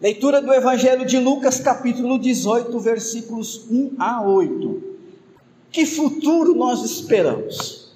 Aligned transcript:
Leitura 0.00 0.40
do 0.40 0.50
Evangelho 0.50 1.04
de 1.04 1.18
Lucas, 1.18 1.60
capítulo 1.60 2.18
18, 2.18 2.80
versículos 2.80 3.66
1 3.70 3.96
a 3.98 4.22
8. 4.22 4.82
Que 5.70 5.84
futuro 5.84 6.54
nós 6.54 6.82
esperamos? 6.82 7.92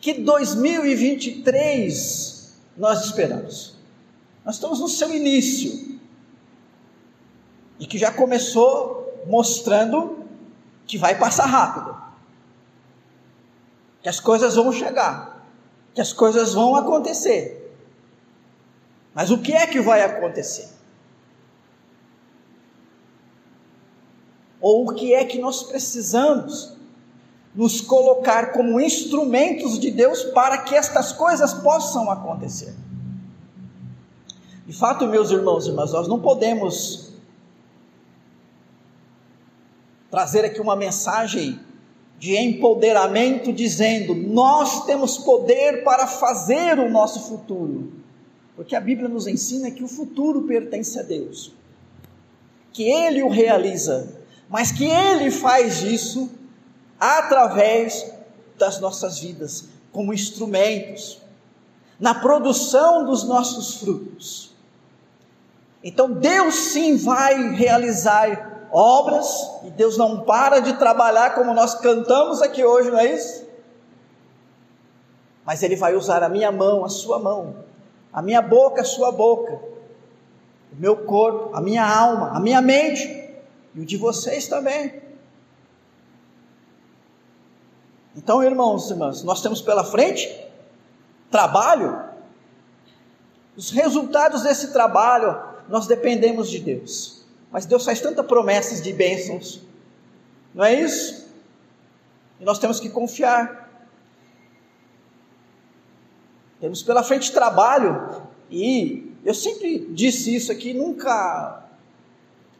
Que 0.00 0.14
2023 0.14 2.56
nós 2.76 3.06
esperamos? 3.06 3.74
Nós 4.44 4.54
estamos 4.54 4.78
no 4.78 4.88
seu 4.88 5.12
início 5.12 5.98
e 7.80 7.86
que 7.86 7.98
já 7.98 8.12
começou 8.12 9.24
mostrando 9.26 10.20
que 10.86 10.96
vai 10.98 11.18
passar 11.18 11.46
rápido, 11.46 12.00
que 14.02 14.08
as 14.08 14.20
coisas 14.20 14.54
vão 14.54 14.72
chegar, 14.72 15.44
que 15.94 16.00
as 16.00 16.12
coisas 16.12 16.54
vão 16.54 16.76
acontecer. 16.76 17.74
Mas 19.12 19.32
o 19.32 19.38
que 19.38 19.52
é 19.52 19.66
que 19.66 19.80
vai 19.80 20.02
acontecer? 20.02 20.80
Ou 24.62 24.88
o 24.88 24.94
que 24.94 25.12
é 25.12 25.24
que 25.24 25.38
nós 25.38 25.64
precisamos 25.64 26.72
nos 27.54 27.80
colocar 27.80 28.52
como 28.52 28.80
instrumentos 28.80 29.78
de 29.78 29.90
Deus 29.90 30.22
para 30.22 30.58
que 30.58 30.74
estas 30.74 31.12
coisas 31.12 31.52
possam 31.52 32.10
acontecer. 32.10 32.74
De 34.66 34.72
fato, 34.72 35.06
meus 35.06 35.30
irmãos 35.30 35.66
e 35.66 35.70
irmãs, 35.70 35.92
nós 35.92 36.06
não 36.06 36.20
podemos 36.20 37.10
trazer 40.10 40.44
aqui 40.44 40.60
uma 40.60 40.76
mensagem 40.76 41.60
de 42.18 42.36
empoderamento 42.36 43.52
dizendo: 43.52 44.14
nós 44.14 44.86
temos 44.86 45.18
poder 45.18 45.82
para 45.82 46.06
fazer 46.06 46.78
o 46.78 46.88
nosso 46.88 47.28
futuro. 47.28 47.92
Porque 48.54 48.76
a 48.76 48.80
Bíblia 48.80 49.08
nos 49.08 49.26
ensina 49.26 49.70
que 49.70 49.82
o 49.82 49.88
futuro 49.88 50.42
pertence 50.42 50.98
a 50.98 51.02
Deus, 51.02 51.52
que 52.72 52.84
Ele 52.84 53.22
o 53.22 53.28
realiza 53.28 54.21
mas 54.52 54.70
que 54.70 54.84
Ele 54.84 55.30
faz 55.30 55.82
isso 55.82 56.30
através 57.00 58.12
das 58.58 58.78
nossas 58.78 59.18
vidas, 59.18 59.64
como 59.90 60.12
instrumentos, 60.12 61.22
na 61.98 62.14
produção 62.14 63.06
dos 63.06 63.24
nossos 63.24 63.76
frutos. 63.76 64.54
Então 65.82 66.12
Deus 66.12 66.54
sim 66.54 66.98
vai 66.98 67.54
realizar 67.54 68.68
obras, 68.70 69.26
e 69.64 69.70
Deus 69.70 69.96
não 69.96 70.20
para 70.20 70.60
de 70.60 70.74
trabalhar 70.74 71.34
como 71.34 71.54
nós 71.54 71.74
cantamos 71.76 72.42
aqui 72.42 72.62
hoje, 72.62 72.90
não 72.90 72.98
é 72.98 73.06
isso? 73.06 73.46
Mas 75.46 75.62
Ele 75.62 75.76
vai 75.76 75.96
usar 75.96 76.22
a 76.22 76.28
minha 76.28 76.52
mão, 76.52 76.84
a 76.84 76.90
sua 76.90 77.18
mão, 77.18 77.56
a 78.12 78.20
minha 78.20 78.42
boca, 78.42 78.82
a 78.82 78.84
sua 78.84 79.10
boca, 79.10 79.54
o 80.70 80.76
meu 80.76 80.98
corpo, 80.98 81.56
a 81.56 81.60
minha 81.60 81.86
alma, 81.86 82.32
a 82.36 82.38
minha 82.38 82.60
mente, 82.60 83.21
e 83.74 83.80
o 83.80 83.84
de 83.84 83.96
vocês 83.96 84.46
também. 84.48 85.02
Então, 88.14 88.42
irmãos 88.42 88.88
e 88.88 88.92
irmãs, 88.92 89.22
nós 89.22 89.40
temos 89.40 89.62
pela 89.62 89.84
frente 89.84 90.28
trabalho. 91.30 92.04
Os 93.56 93.70
resultados 93.70 94.42
desse 94.42 94.72
trabalho, 94.72 95.42
nós 95.68 95.86
dependemos 95.86 96.50
de 96.50 96.58
Deus. 96.58 97.24
Mas 97.50 97.66
Deus 97.66 97.84
faz 97.84 98.00
tantas 98.00 98.26
promessas 98.26 98.82
de 98.82 98.92
bênçãos, 98.92 99.60
não 100.54 100.64
é 100.64 100.74
isso? 100.74 101.28
E 102.40 102.44
nós 102.44 102.58
temos 102.58 102.80
que 102.80 102.88
confiar. 102.88 103.70
Temos 106.60 106.82
pela 106.82 107.02
frente 107.02 107.32
trabalho, 107.32 108.22
e 108.50 109.14
eu 109.24 109.34
sempre 109.34 109.86
disse 109.90 110.34
isso 110.34 110.50
aqui, 110.50 110.72
nunca 110.72 111.62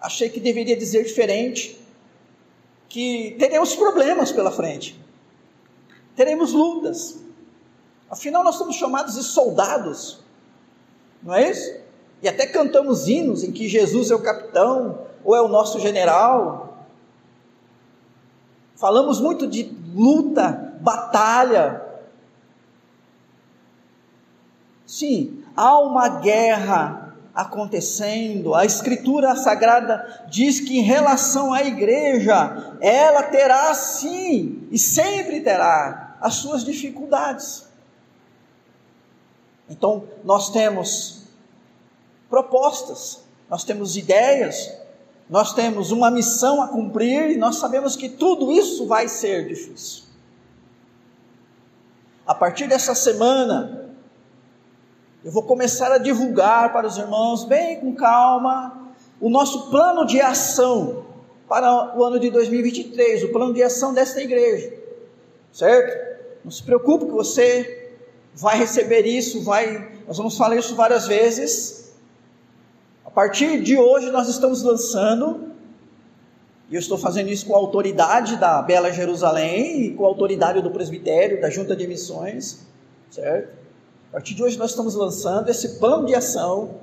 achei 0.02 0.28
que 0.28 0.40
deveria 0.40 0.76
dizer 0.76 1.04
diferente, 1.04 1.80
que 2.88 3.36
teremos 3.38 3.74
problemas 3.74 4.32
pela 4.32 4.50
frente, 4.50 5.00
teremos 6.16 6.52
lutas, 6.52 7.22
afinal 8.10 8.44
nós 8.44 8.56
somos 8.56 8.76
chamados 8.76 9.14
de 9.14 9.22
soldados, 9.22 10.20
não 11.22 11.32
é 11.34 11.50
isso? 11.50 11.80
E 12.20 12.28
até 12.28 12.46
cantamos 12.46 13.08
hinos 13.08 13.42
em 13.44 13.52
que 13.52 13.68
Jesus 13.68 14.10
é 14.10 14.14
o 14.14 14.22
capitão, 14.22 15.06
ou 15.24 15.34
é 15.36 15.40
o 15.40 15.48
nosso 15.48 15.78
general, 15.78 16.86
falamos 18.76 19.20
muito 19.20 19.46
de 19.46 19.72
luta, 19.94 20.76
batalha, 20.80 21.80
sim, 24.84 25.42
há 25.56 25.78
uma 25.78 26.08
guerra 26.08 27.01
acontecendo. 27.34 28.54
A 28.54 28.64
Escritura 28.64 29.34
Sagrada 29.36 30.26
diz 30.28 30.60
que 30.60 30.78
em 30.78 30.82
relação 30.82 31.52
à 31.52 31.62
igreja, 31.62 32.76
ela 32.80 33.22
terá 33.24 33.72
sim 33.74 34.66
e 34.70 34.78
sempre 34.78 35.40
terá 35.40 36.16
as 36.20 36.34
suas 36.34 36.64
dificuldades. 36.64 37.64
Então, 39.68 40.04
nós 40.24 40.50
temos 40.50 41.22
propostas, 42.28 43.20
nós 43.48 43.64
temos 43.64 43.96
ideias, 43.96 44.70
nós 45.28 45.54
temos 45.54 45.90
uma 45.90 46.10
missão 46.10 46.62
a 46.62 46.68
cumprir 46.68 47.30
e 47.30 47.36
nós 47.36 47.56
sabemos 47.56 47.96
que 47.96 48.08
tudo 48.08 48.52
isso 48.52 48.86
vai 48.86 49.08
ser 49.08 49.48
difícil. 49.48 50.04
A 52.26 52.34
partir 52.34 52.68
dessa 52.68 52.94
semana, 52.94 53.81
eu 55.24 55.30
vou 55.30 55.44
começar 55.44 55.92
a 55.92 55.98
divulgar 55.98 56.72
para 56.72 56.86
os 56.86 56.96
irmãos, 56.96 57.44
bem 57.44 57.78
com 57.78 57.94
calma, 57.94 58.92
o 59.20 59.30
nosso 59.30 59.70
plano 59.70 60.04
de 60.04 60.20
ação 60.20 61.04
para 61.48 61.96
o 61.96 62.02
ano 62.02 62.18
de 62.18 62.28
2023, 62.30 63.24
o 63.24 63.28
plano 63.28 63.54
de 63.54 63.62
ação 63.62 63.94
desta 63.94 64.20
igreja, 64.20 64.74
certo? 65.52 66.42
Não 66.44 66.50
se 66.50 66.62
preocupe 66.62 67.04
que 67.04 67.12
você 67.12 67.92
vai 68.34 68.58
receber 68.58 69.06
isso, 69.06 69.44
vai, 69.44 69.92
nós 70.08 70.16
vamos 70.16 70.36
falar 70.36 70.56
isso 70.56 70.74
várias 70.74 71.06
vezes. 71.06 71.92
A 73.04 73.10
partir 73.10 73.62
de 73.62 73.76
hoje 73.76 74.10
nós 74.10 74.28
estamos 74.28 74.62
lançando, 74.62 75.52
e 76.68 76.74
eu 76.74 76.80
estou 76.80 76.98
fazendo 76.98 77.28
isso 77.28 77.46
com 77.46 77.54
a 77.54 77.58
autoridade 77.58 78.36
da 78.38 78.60
Bela 78.60 78.90
Jerusalém 78.90 79.84
e 79.84 79.94
com 79.94 80.04
a 80.04 80.08
autoridade 80.08 80.60
do 80.62 80.70
presbitério, 80.70 81.40
da 81.40 81.48
Junta 81.48 81.76
de 81.76 81.86
Missões, 81.86 82.66
certo? 83.10 83.61
A 84.12 84.16
partir 84.16 84.34
de 84.34 84.42
hoje 84.42 84.58
nós 84.58 84.72
estamos 84.72 84.94
lançando 84.94 85.48
esse 85.48 85.78
plano 85.78 86.04
de 86.04 86.14
ação, 86.14 86.82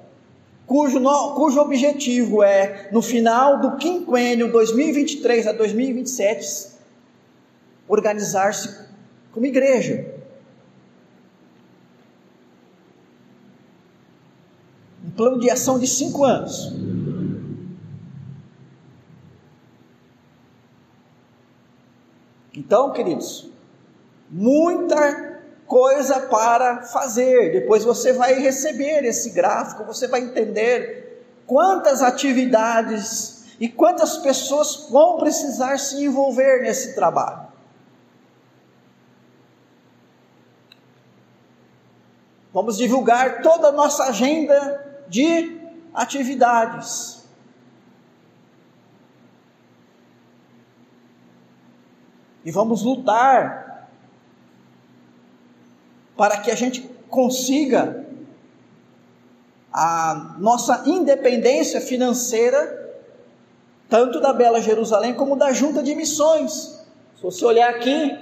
cujo, 0.66 1.00
no, 1.00 1.36
cujo 1.36 1.62
objetivo 1.62 2.42
é, 2.42 2.90
no 2.92 3.04
final 3.04 3.60
do 3.60 3.78
quinquênio 3.78 4.52
2023 4.52 5.46
a 5.46 5.52
2027, 5.52 6.70
organizar-se 7.88 8.84
como 9.32 9.46
igreja. 9.46 10.12
Um 15.06 15.12
plano 15.12 15.40
de 15.40 15.52
ação 15.52 15.78
de 15.78 15.86
cinco 15.86 16.24
anos. 16.24 16.74
Então, 22.56 22.92
queridos, 22.92 23.48
muita 24.32 25.29
coisa 25.70 26.22
para 26.22 26.82
fazer. 26.82 27.52
Depois 27.52 27.86
você 27.86 28.12
vai 28.12 28.34
receber 28.34 29.06
esse 29.06 29.30
gráfico, 29.30 29.86
você 29.86 30.08
vai 30.08 30.22
entender 30.22 31.24
quantas 31.46 32.02
atividades 32.02 33.46
e 33.60 33.70
quantas 33.70 34.18
pessoas 34.18 34.88
vão 34.90 35.18
precisar 35.18 35.78
se 35.78 36.04
envolver 36.04 36.64
nesse 36.64 36.96
trabalho. 36.96 37.48
Vamos 42.52 42.76
divulgar 42.76 43.44
toda 43.44 43.68
a 43.68 43.72
nossa 43.72 44.06
agenda 44.06 45.04
de 45.08 45.62
atividades. 45.94 47.24
E 52.44 52.50
vamos 52.50 52.82
lutar 52.82 53.69
para 56.20 56.36
que 56.40 56.52
a 56.52 56.56
gente 56.56 56.82
consiga 57.10 58.06
a 59.72 60.36
nossa 60.38 60.84
independência 60.86 61.80
financeira, 61.80 62.94
tanto 63.88 64.20
da 64.20 64.34
Bela 64.34 64.60
Jerusalém 64.60 65.14
como 65.14 65.38
da 65.38 65.54
Junta 65.54 65.82
de 65.82 65.96
Missões. 65.96 66.84
Se 67.16 67.24
você 67.24 67.46
olhar 67.46 67.70
aqui, 67.70 68.20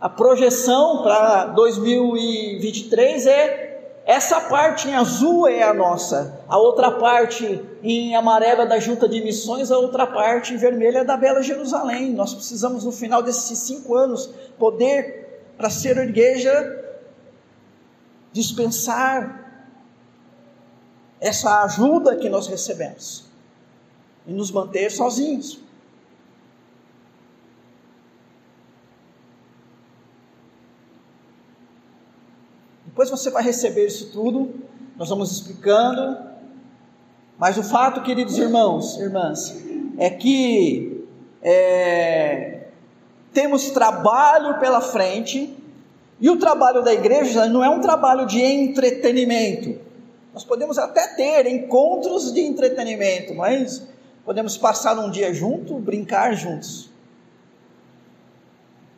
a 0.00 0.08
projeção 0.08 1.02
para 1.02 1.46
2023 1.46 3.26
é 3.26 3.64
essa 4.06 4.42
parte 4.42 4.88
em 4.88 4.94
azul 4.94 5.48
é 5.48 5.64
a 5.64 5.74
nossa, 5.74 6.40
a 6.48 6.56
outra 6.56 6.92
parte 6.92 7.60
em 7.82 8.14
amarela 8.14 8.64
da 8.64 8.78
Junta 8.78 9.08
de 9.08 9.20
Missões, 9.22 9.72
a 9.72 9.76
outra 9.76 10.06
parte 10.06 10.54
em 10.54 10.56
vermelha 10.56 10.98
é 11.00 11.04
da 11.04 11.16
Bela 11.16 11.42
Jerusalém. 11.42 12.12
Nós 12.12 12.32
precisamos, 12.32 12.84
no 12.84 12.92
final 12.92 13.24
desses 13.24 13.58
cinco 13.58 13.96
anos, 13.96 14.30
poder 14.56 15.27
para 15.58 15.68
ser 15.68 15.98
igreja, 15.98 16.52
dispensar 18.32 19.44
essa 21.20 21.64
ajuda 21.64 22.16
que 22.16 22.28
nós 22.28 22.46
recebemos 22.46 23.24
e 24.24 24.32
nos 24.32 24.52
manter 24.52 24.88
sozinhos. 24.92 25.60
Depois 32.86 33.10
você 33.10 33.28
vai 33.28 33.42
receber 33.42 33.86
isso 33.86 34.12
tudo, 34.12 34.54
nós 34.96 35.08
vamos 35.08 35.32
explicando, 35.32 36.18
mas 37.36 37.58
o 37.58 37.64
fato, 37.64 38.02
queridos 38.02 38.38
irmãos, 38.38 38.96
irmãs, 38.98 39.56
é 39.98 40.08
que 40.08 41.04
é, 41.42 42.57
temos 43.38 43.70
trabalho 43.70 44.58
pela 44.58 44.80
frente, 44.80 45.56
e 46.18 46.28
o 46.28 46.36
trabalho 46.40 46.82
da 46.82 46.92
igreja 46.92 47.46
não 47.46 47.62
é 47.62 47.70
um 47.70 47.80
trabalho 47.80 48.26
de 48.26 48.42
entretenimento. 48.42 49.78
Nós 50.34 50.42
podemos 50.42 50.76
até 50.76 51.14
ter 51.14 51.46
encontros 51.46 52.32
de 52.32 52.40
entretenimento, 52.40 53.36
mas 53.36 53.86
podemos 54.24 54.58
passar 54.58 54.98
um 54.98 55.08
dia 55.08 55.32
junto, 55.32 55.74
brincar 55.78 56.34
juntos. 56.34 56.90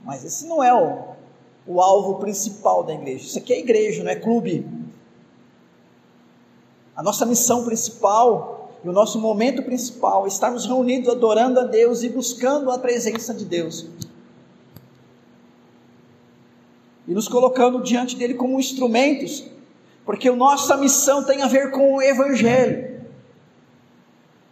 Mas 0.02 0.24
esse 0.24 0.46
não 0.46 0.64
é 0.64 0.72
o, 0.72 1.00
o 1.66 1.78
alvo 1.82 2.14
principal 2.14 2.82
da 2.82 2.94
igreja. 2.94 3.26
Isso 3.26 3.38
aqui 3.38 3.52
é 3.52 3.58
igreja, 3.58 4.02
não 4.02 4.10
é 4.10 4.16
clube. 4.16 4.66
A 6.96 7.02
nossa 7.02 7.26
missão 7.26 7.62
principal 7.66 8.70
e 8.82 8.88
o 8.88 8.92
nosso 8.92 9.18
momento 9.18 9.62
principal 9.62 10.24
é 10.24 10.28
estarmos 10.28 10.64
reunidos 10.64 11.10
adorando 11.10 11.60
a 11.60 11.64
Deus 11.64 12.02
e 12.02 12.08
buscando 12.08 12.70
a 12.70 12.78
presença 12.78 13.34
de 13.34 13.44
Deus. 13.44 13.86
E 17.10 17.12
nos 17.12 17.26
colocando 17.26 17.82
diante 17.82 18.14
dele 18.14 18.34
como 18.34 18.60
instrumentos, 18.60 19.44
porque 20.06 20.28
a 20.28 20.36
nossa 20.36 20.76
missão 20.76 21.24
tem 21.24 21.42
a 21.42 21.48
ver 21.48 21.72
com 21.72 21.96
o 21.96 22.00
Evangelho. 22.00 23.04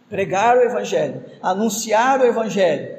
Pregar 0.08 0.58
o 0.58 0.62
Evangelho, 0.62 1.25
anunciar 1.40 2.20
o 2.20 2.25
Evangelho, 2.25 2.99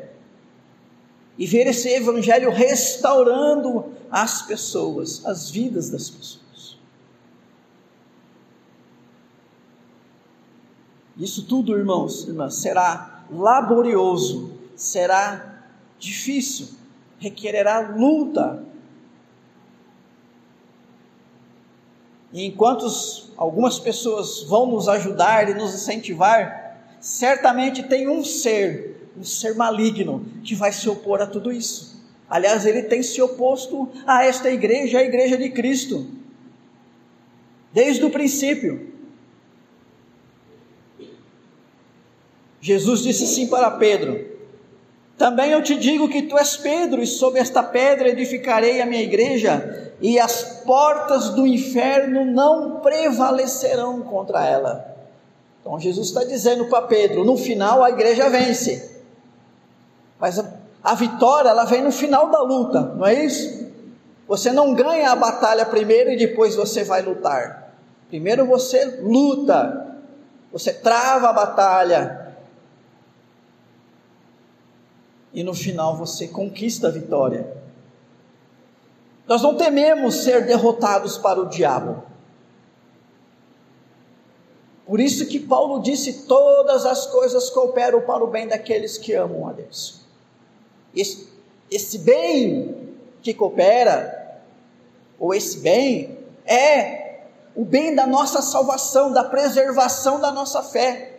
e 1.38 1.45
ver 1.45 1.67
esse 1.67 1.89
Evangelho 1.89 2.50
restaurando 2.51 3.91
as 4.09 4.44
pessoas, 4.44 5.25
as 5.25 5.50
vidas 5.50 5.89
das 5.89 6.09
pessoas. 6.09 6.77
Isso 11.17 11.45
tudo, 11.45 11.77
irmãos, 11.77 12.25
irmãs, 12.29 12.56
será 12.56 13.25
laborioso, 13.29 14.53
será 14.73 15.65
difícil, 16.00 16.69
requererá 17.19 17.81
luta. 17.89 18.69
E 22.31 22.46
enquanto 22.46 22.86
algumas 23.36 23.80
pessoas 23.80 24.44
vão 24.44 24.68
nos 24.68 24.88
ajudar 24.88 25.50
e 25.50 25.54
nos 25.54 25.74
incentivar, 25.74 26.78
certamente 27.00 27.84
tem 27.84 28.08
um 28.08 28.24
ser, 28.24 29.10
um 29.18 29.24
ser 29.24 29.56
maligno, 29.56 30.26
que 30.44 30.54
vai 30.54 30.72
se 30.72 30.88
opor 30.88 31.22
a 31.22 31.28
tudo 31.28 31.52
isso. 31.52 32.00
Aliás, 32.30 32.66
ele 32.66 32.84
tem 32.84 33.02
se 33.02 33.20
oposto 33.22 33.90
a 34.06 34.24
esta 34.24 34.52
igreja, 34.52 35.00
a 35.00 35.04
igreja 35.04 35.36
de 35.36 35.50
Cristo, 35.50 36.08
desde 37.74 38.06
o 38.06 38.12
princípio. 38.12 38.94
Jesus 42.62 43.02
disse 43.02 43.24
assim 43.24 43.48
para 43.48 43.72
Pedro: 43.72 44.29
Também 45.19 45.51
eu 45.51 45.62
te 45.62 45.75
digo 45.75 46.07
que 46.07 46.21
tu 46.21 46.38
és 46.38 46.56
Pedro, 46.56 47.04
e 47.04 47.06
sobre 47.06 47.42
esta 47.42 47.62
pedra 47.62 48.07
edificarei 48.07 48.81
a 48.81 48.86
minha 48.86 49.04
igreja, 49.04 49.92
e 50.00 50.18
as 50.18 50.63
portas 50.63 51.31
do 51.31 51.45
inferno 51.45 52.24
não 52.24 52.80
prevalecerão 52.80 54.01
contra 54.01 54.45
ela. 54.45 54.95
Então 55.60 55.77
Jesus 55.77 56.07
está 56.07 56.24
dizendo 56.24 56.68
para 56.68 56.88
Pedro: 56.88 57.25
no 57.25 57.36
final 57.36 57.83
a 57.83 57.89
igreja 57.89 58.30
vence, 58.30 58.98
mas 60.18 60.42
a 60.81 60.95
vitória 60.95 61.50
ela 61.50 61.66
vem 61.66 61.83
no 61.83 61.92
final 61.92 62.30
da 62.30 62.42
luta, 62.42 62.80
não 62.80 63.06
é 63.06 63.25
isso? 63.25 63.68
Você 64.25 64.54
não 64.54 64.74
ganha 64.74 65.12
a 65.12 65.18
batalha 65.18 65.66
primeiro 65.66 66.12
e 66.12 66.18
depois 66.18 66.56
você 66.56 66.86
vai 66.86 67.01
lutar. 67.01 67.74
Primeiro 68.07 68.45
você 68.45 69.01
luta, 69.01 69.98
você 70.50 70.71
trava 70.71 71.27
a 71.27 71.33
batalha. 71.33 72.19
E 75.34 75.44
no 75.44 75.54
final 75.54 75.96
você 75.96 76.28
conquista 76.28 76.88
a 76.88 76.92
vitória. 76.92 77.56
Nós 79.28 79.44
não 79.44 79.56
tememos 79.56 80.24
ser 80.24 80.46
derrotados 80.46 81.18
para 81.18 81.40
o 81.40 81.48
diabo. 81.48 82.04
Por 84.88 85.00
isso 85.00 85.28
que 85.28 85.40
Paulo 85.40 85.81
disse: 85.84 86.24
todas 86.24 86.84
as 86.84 87.06
coisas 87.06 87.50
cooperam 87.52 88.02
para 88.02 88.24
o 88.24 88.28
bem 88.28 88.48
daqueles 88.48 88.98
que 88.98 89.14
amam 89.14 89.48
a 89.48 89.54
Deus. 89.54 90.02
Esse, 90.96 91.30
esse 91.70 92.00
bem 92.00 92.96
que 93.22 93.34
coopera, 93.36 94.42
ou 95.20 95.31
esse 95.31 95.60
bem, 95.60 96.18
é 96.44 97.20
o 97.56 97.64
bem 97.64 97.94
da 97.94 98.08
nossa 98.08 98.42
salvação, 98.42 99.12
da 99.12 99.24
preservação 99.24 100.20
da 100.20 100.31
nossa 100.31 100.64
fé. 100.64 101.19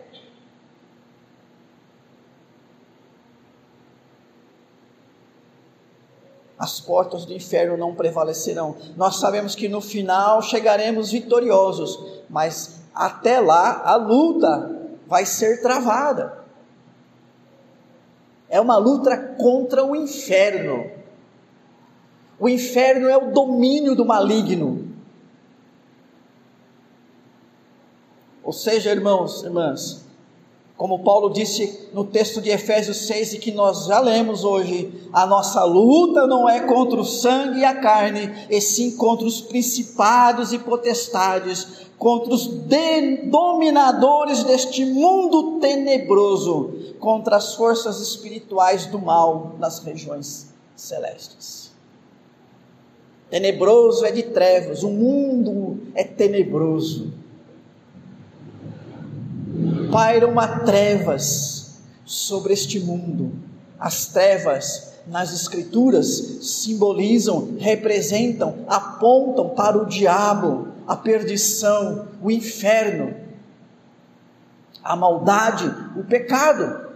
As 6.61 6.79
portas 6.79 7.25
do 7.25 7.33
inferno 7.33 7.75
não 7.75 7.95
prevalecerão. 7.95 8.75
Nós 8.95 9.17
sabemos 9.17 9.55
que 9.55 9.67
no 9.67 9.81
final 9.81 10.41
chegaremos 10.41 11.11
vitoriosos, 11.11 12.21
mas 12.29 12.81
até 12.93 13.39
lá 13.39 13.81
a 13.83 13.95
luta 13.95 14.79
vai 15.07 15.25
ser 15.25 15.61
travada 15.61 16.41
é 18.51 18.59
uma 18.59 18.75
luta 18.75 19.17
contra 19.17 19.81
o 19.83 19.95
inferno. 19.95 20.91
O 22.37 22.49
inferno 22.49 23.07
é 23.07 23.15
o 23.15 23.31
domínio 23.31 23.95
do 23.95 24.03
maligno. 24.03 24.93
Ou 28.43 28.51
seja, 28.51 28.91
irmãos, 28.91 29.41
irmãs, 29.43 30.05
como 30.81 31.03
Paulo 31.03 31.29
disse 31.29 31.89
no 31.93 32.03
texto 32.03 32.41
de 32.41 32.49
Efésios 32.49 33.05
6 33.05 33.35
e 33.35 33.37
que 33.37 33.51
nós 33.51 33.85
já 33.85 33.99
lemos 33.99 34.43
hoje, 34.43 34.91
a 35.13 35.27
nossa 35.27 35.63
luta 35.63 36.25
não 36.25 36.49
é 36.49 36.61
contra 36.61 36.99
o 36.99 37.05
sangue 37.05 37.59
e 37.59 37.63
a 37.63 37.79
carne, 37.79 38.47
e 38.49 38.59
sim 38.59 38.97
contra 38.97 39.27
os 39.27 39.41
principados 39.41 40.51
e 40.51 40.57
potestades, 40.57 41.85
contra 41.99 42.33
os 42.33 42.47
dominadores 42.47 44.43
deste 44.43 44.83
mundo 44.83 45.59
tenebroso, 45.59 46.73
contra 46.99 47.35
as 47.35 47.53
forças 47.53 48.01
espirituais 48.01 48.87
do 48.87 48.97
mal 48.97 49.53
nas 49.59 49.83
regiões 49.83 50.47
celestes. 50.75 51.69
Tenebroso 53.29 54.03
é 54.03 54.11
de 54.11 54.23
trevas, 54.23 54.81
o 54.81 54.89
mundo 54.89 55.79
é 55.93 56.03
tenebroso. 56.03 57.20
Pairam 59.91 60.33
trevas 60.65 61.81
sobre 62.05 62.53
este 62.53 62.79
mundo. 62.79 63.33
As 63.79 64.07
trevas 64.07 64.93
nas 65.07 65.33
Escrituras 65.33 66.07
simbolizam, 66.41 67.55
representam, 67.59 68.65
apontam 68.67 69.49
para 69.49 69.77
o 69.77 69.85
diabo, 69.85 70.67
a 70.87 70.95
perdição, 70.95 72.07
o 72.21 72.29
inferno, 72.29 73.15
a 74.83 74.95
maldade, 74.95 75.73
o 75.97 76.03
pecado. 76.03 76.91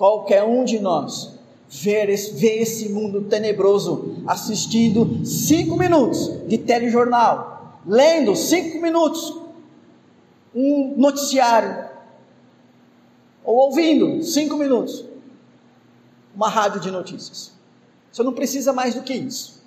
qualquer 0.00 0.42
um 0.42 0.64
de 0.64 0.78
nós 0.78 1.34
ver 1.68 2.08
esse 2.08 2.88
mundo 2.88 3.20
tenebroso 3.24 4.16
assistindo 4.26 5.26
cinco 5.26 5.76
minutos 5.76 6.48
de 6.48 6.56
telejornal, 6.56 7.49
lendo 7.86 8.34
cinco 8.36 8.80
minutos 8.80 9.38
um 10.54 10.94
noticiário, 10.96 11.88
ou 13.44 13.56
ouvindo 13.56 14.22
cinco 14.22 14.56
minutos 14.56 15.04
uma 16.34 16.48
rádio 16.48 16.80
de 16.80 16.90
notícias. 16.90 17.52
Você 18.10 18.22
não 18.22 18.32
precisa 18.32 18.72
mais 18.72 18.94
do 18.94 19.02
que 19.02 19.14
isso. 19.14 19.60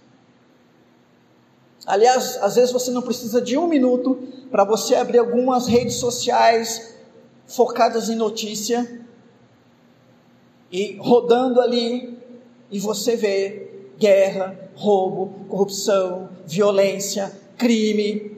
Aliás, 1.85 2.37
às 2.41 2.55
vezes 2.55 2.71
você 2.71 2.91
não 2.91 3.01
precisa 3.01 3.41
de 3.41 3.57
um 3.57 3.67
minuto 3.67 4.15
para 4.49 4.63
você 4.63 4.95
abrir 4.95 5.19
algumas 5.19 5.67
redes 5.67 5.95
sociais 5.95 6.95
focadas 7.45 8.09
em 8.09 8.15
notícia 8.15 9.01
e 10.71 10.97
rodando 10.97 11.61
ali, 11.61 12.17
e 12.71 12.79
você 12.79 13.15
vê 13.15 13.91
guerra, 13.97 14.57
roubo, 14.75 15.45
corrupção, 15.47 16.29
violência, 16.47 17.31
crime. 17.57 18.33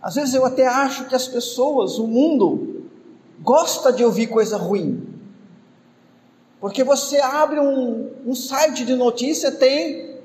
Às 0.00 0.14
vezes 0.14 0.34
eu 0.34 0.44
até 0.44 0.66
acho 0.66 1.06
que 1.06 1.14
as 1.14 1.26
pessoas, 1.26 1.98
o 1.98 2.06
mundo, 2.06 2.88
gosta 3.40 3.92
de 3.92 4.04
ouvir 4.04 4.28
coisa 4.28 4.56
ruim. 4.56 5.06
Porque 6.60 6.84
você 6.84 7.20
abre 7.20 7.60
um, 7.60 8.12
um 8.24 8.34
site 8.34 8.84
de 8.84 8.94
notícia, 8.94 9.52
tem 9.52 10.16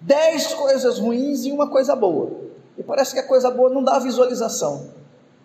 dez 0.00 0.52
coisas 0.54 0.98
ruins 0.98 1.44
e 1.44 1.52
uma 1.52 1.68
coisa 1.68 1.96
boa. 1.96 2.44
E 2.76 2.82
parece 2.82 3.14
que 3.14 3.20
a 3.20 3.26
coisa 3.26 3.50
boa 3.50 3.70
não 3.70 3.82
dá 3.82 3.98
visualização. 3.98 4.90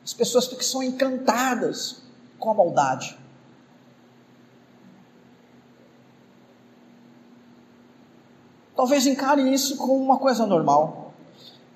As 0.03 0.13
pessoas 0.13 0.47
ficam 0.47 0.83
encantadas 0.83 2.01
com 2.37 2.49
a 2.49 2.53
maldade. 2.53 3.17
Talvez 8.79 9.05
encare 9.05 9.41
isso 9.53 9.75
como 9.75 9.97
uma 9.97 10.17
coisa 10.17 10.45
normal. 10.45 11.11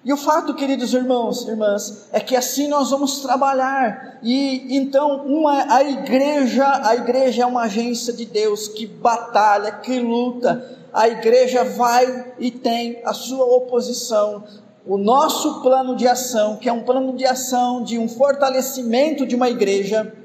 E 0.06 0.14
o 0.14 0.16
fato, 0.16 0.54
queridos 0.54 0.94
irmãos, 0.94 1.46
irmãs, 1.46 2.08
é 2.14 2.20
que 2.22 2.34
assim 2.34 2.70
nós 2.70 2.92
vamos 2.92 3.20
trabalhar. 3.20 4.20
E 4.24 4.78
então 4.78 5.26
uma, 5.26 5.76
a 5.76 5.84
igreja, 5.84 6.66
a 6.82 6.96
igreja 6.96 7.44
é 7.44 7.46
uma 7.46 7.64
agência 7.64 8.14
de 8.14 8.24
Deus 8.24 8.70
que 8.70 8.88
batalha, 8.88 9.70
que 9.70 10.00
luta. 10.00 10.80
A 10.94 11.10
igreja 11.10 11.66
vai 11.66 12.36
e 12.40 12.50
tem 12.50 13.02
a 13.04 13.12
sua 13.12 13.44
oposição. 13.54 14.46
O 14.88 14.98
nosso 14.98 15.62
plano 15.62 15.98
de 15.98 16.08
ação, 16.08 16.56
que 16.56 16.70
é 16.70 16.72
um 16.72 16.84
plano 16.84 17.18
de 17.18 17.26
ação 17.26 17.84
de 17.84 18.00
um 18.00 18.08
fortalecimento 18.08 19.26
de 19.26 19.36
uma 19.36 19.50
igreja, 19.50 20.16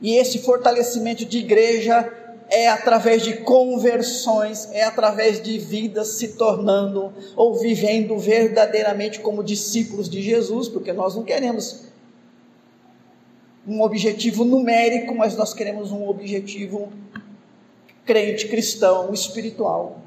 e 0.00 0.14
esse 0.14 0.38
fortalecimento 0.38 1.26
de 1.26 1.36
igreja 1.36 2.25
é 2.48 2.68
através 2.68 3.22
de 3.22 3.38
conversões, 3.38 4.68
é 4.72 4.84
através 4.84 5.42
de 5.42 5.58
vidas 5.58 6.08
se 6.08 6.36
tornando 6.36 7.12
ou 7.34 7.54
vivendo 7.58 8.16
verdadeiramente 8.18 9.20
como 9.20 9.42
discípulos 9.42 10.08
de 10.08 10.22
Jesus, 10.22 10.68
porque 10.68 10.92
nós 10.92 11.16
não 11.16 11.24
queremos 11.24 11.86
um 13.66 13.82
objetivo 13.82 14.44
numérico, 14.44 15.14
mas 15.14 15.36
nós 15.36 15.52
queremos 15.52 15.90
um 15.90 16.08
objetivo 16.08 16.92
crente, 18.04 18.46
cristão, 18.46 19.12
espiritual. 19.12 20.00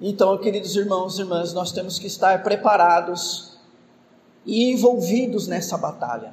Então, 0.00 0.36
queridos 0.38 0.76
irmãos 0.76 1.18
e 1.18 1.22
irmãs, 1.22 1.52
nós 1.52 1.72
temos 1.72 1.98
que 1.98 2.06
estar 2.06 2.42
preparados 2.42 3.55
e 4.46 4.70
envolvidos 4.70 5.48
nessa 5.48 5.76
batalha. 5.76 6.32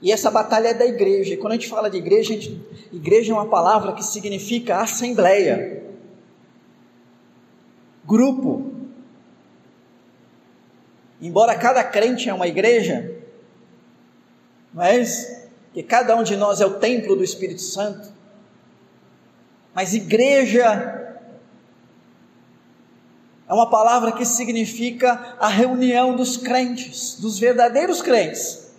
E 0.00 0.10
essa 0.10 0.30
batalha 0.30 0.68
é 0.68 0.74
da 0.74 0.86
igreja. 0.86 1.34
E 1.34 1.36
quando 1.36 1.52
a 1.52 1.56
gente 1.56 1.68
fala 1.68 1.90
de 1.90 1.96
igreja, 1.96 2.32
gente, 2.34 2.60
igreja 2.92 3.32
é 3.32 3.34
uma 3.34 3.48
palavra 3.48 3.92
que 3.92 4.04
significa 4.04 4.78
assembleia, 4.78 5.82
grupo. 8.04 8.72
Embora 11.20 11.56
cada 11.56 11.84
crente 11.84 12.28
é 12.28 12.34
uma 12.34 12.48
igreja, 12.48 13.16
mas 14.72 15.48
que 15.72 15.82
cada 15.82 16.16
um 16.16 16.22
de 16.22 16.36
nós 16.36 16.60
é 16.60 16.66
o 16.66 16.78
templo 16.78 17.16
do 17.16 17.22
Espírito 17.22 17.62
Santo. 17.62 18.12
Mas 19.74 19.94
igreja 19.94 21.01
é 23.48 23.52
uma 23.52 23.68
palavra 23.68 24.12
que 24.12 24.24
significa 24.24 25.36
a 25.38 25.48
reunião 25.48 26.16
dos 26.16 26.36
crentes, 26.36 27.16
dos 27.20 27.38
verdadeiros 27.38 28.00
crentes. 28.00 28.72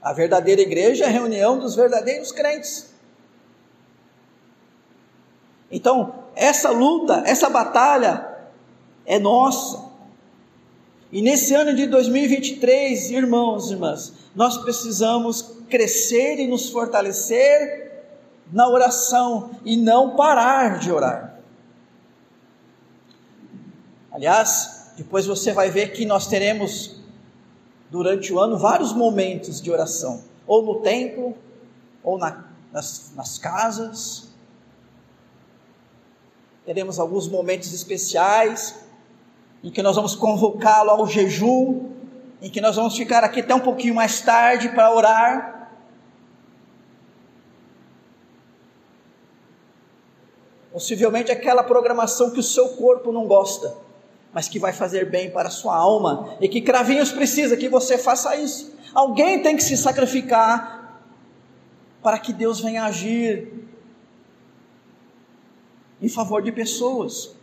A 0.00 0.12
verdadeira 0.12 0.60
igreja 0.60 1.04
é 1.04 1.08
a 1.08 1.10
reunião 1.10 1.58
dos 1.58 1.74
verdadeiros 1.74 2.32
crentes. 2.32 2.90
Então, 5.70 6.14
essa 6.34 6.70
luta, 6.70 7.22
essa 7.26 7.48
batalha 7.48 8.28
é 9.06 9.18
nossa. 9.18 9.90
E 11.10 11.22
nesse 11.22 11.54
ano 11.54 11.74
de 11.74 11.86
2023, 11.86 13.10
irmãos 13.10 13.70
e 13.70 13.74
irmãs, 13.74 14.12
nós 14.34 14.58
precisamos 14.58 15.56
crescer 15.68 16.38
e 16.38 16.46
nos 16.46 16.70
fortalecer 16.70 17.92
na 18.52 18.68
oração 18.68 19.50
e 19.64 19.76
não 19.76 20.16
parar 20.16 20.78
de 20.78 20.90
orar. 20.90 21.31
Aliás, 24.12 24.92
depois 24.94 25.26
você 25.26 25.52
vai 25.52 25.70
ver 25.70 25.92
que 25.92 26.04
nós 26.04 26.26
teremos 26.26 26.96
durante 27.90 28.30
o 28.30 28.38
ano 28.38 28.58
vários 28.58 28.92
momentos 28.92 29.60
de 29.60 29.70
oração, 29.70 30.22
ou 30.46 30.62
no 30.62 30.80
templo, 30.80 31.34
ou 32.04 32.18
na, 32.18 32.44
nas, 32.70 33.12
nas 33.16 33.38
casas. 33.38 34.28
Teremos 36.66 36.98
alguns 36.98 37.26
momentos 37.26 37.72
especiais 37.72 38.84
em 39.64 39.70
que 39.70 39.82
nós 39.82 39.96
vamos 39.96 40.14
convocá-lo 40.14 40.90
ao 40.90 41.06
jejum, 41.06 41.90
em 42.42 42.50
que 42.50 42.60
nós 42.60 42.76
vamos 42.76 42.94
ficar 42.94 43.24
aqui 43.24 43.40
até 43.40 43.54
um 43.54 43.60
pouquinho 43.60 43.94
mais 43.94 44.20
tarde 44.20 44.68
para 44.68 44.94
orar. 44.94 45.72
Possivelmente 50.70 51.30
aquela 51.30 51.62
programação 51.62 52.30
que 52.30 52.40
o 52.40 52.42
seu 52.42 52.70
corpo 52.70 53.10
não 53.10 53.26
gosta 53.26 53.91
mas 54.32 54.48
que 54.48 54.58
vai 54.58 54.72
fazer 54.72 55.10
bem 55.10 55.30
para 55.30 55.48
a 55.48 55.50
sua 55.50 55.76
alma, 55.76 56.36
e 56.40 56.48
que 56.48 56.60
Cravinhos 56.60 57.12
precisa 57.12 57.56
que 57.56 57.68
você 57.68 57.98
faça 57.98 58.34
isso. 58.36 58.72
Alguém 58.94 59.42
tem 59.42 59.56
que 59.56 59.62
se 59.62 59.76
sacrificar 59.76 61.00
para 62.02 62.18
que 62.18 62.32
Deus 62.32 62.60
venha 62.60 62.84
agir 62.84 63.52
em 66.00 66.08
favor 66.08 66.42
de 66.42 66.50
pessoas. 66.50 67.34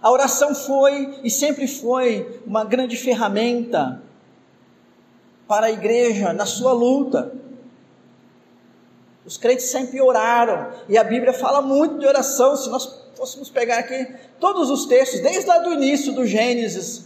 A 0.00 0.10
oração 0.10 0.54
foi 0.54 1.20
e 1.22 1.30
sempre 1.30 1.66
foi 1.66 2.40
uma 2.46 2.64
grande 2.64 2.96
ferramenta 2.96 4.02
para 5.48 5.66
a 5.66 5.70
igreja 5.70 6.32
na 6.32 6.46
sua 6.46 6.72
luta. 6.72 7.34
Os 9.26 9.36
crentes 9.36 9.66
sempre 9.66 10.00
oraram, 10.00 10.70
e 10.88 10.96
a 10.96 11.04
Bíblia 11.04 11.32
fala 11.32 11.60
muito 11.60 11.98
de 11.98 12.06
oração. 12.06 12.56
Se 12.56 12.70
nós 12.70 12.99
fôssemos 13.20 13.50
pegar 13.50 13.80
aqui 13.80 14.14
todos 14.40 14.70
os 14.70 14.86
textos, 14.86 15.20
desde 15.20 15.46
lá 15.46 15.58
do 15.58 15.74
início 15.74 16.14
do 16.14 16.24
Gênesis, 16.24 17.04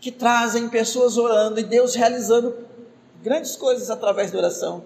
que 0.00 0.10
trazem 0.10 0.68
pessoas 0.68 1.16
orando 1.16 1.60
e 1.60 1.62
Deus 1.62 1.94
realizando 1.94 2.52
grandes 3.22 3.54
coisas 3.54 3.88
através 3.88 4.32
da 4.32 4.38
oração. 4.38 4.82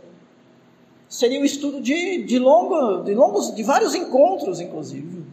Seria 1.08 1.40
um 1.40 1.46
estudo 1.46 1.80
de, 1.80 2.22
de, 2.24 2.38
longo, 2.38 3.02
de 3.02 3.14
longos, 3.14 3.54
de 3.54 3.62
vários 3.62 3.94
encontros, 3.94 4.60
inclusive. 4.60 5.24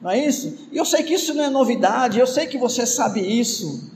Não 0.00 0.10
é 0.10 0.24
isso? 0.24 0.66
E 0.72 0.78
eu 0.78 0.84
sei 0.86 1.02
que 1.02 1.12
isso 1.12 1.34
não 1.34 1.44
é 1.44 1.50
novidade, 1.50 2.18
eu 2.18 2.26
sei 2.26 2.46
que 2.46 2.56
você 2.56 2.86
sabe 2.86 3.20
isso. 3.20 3.92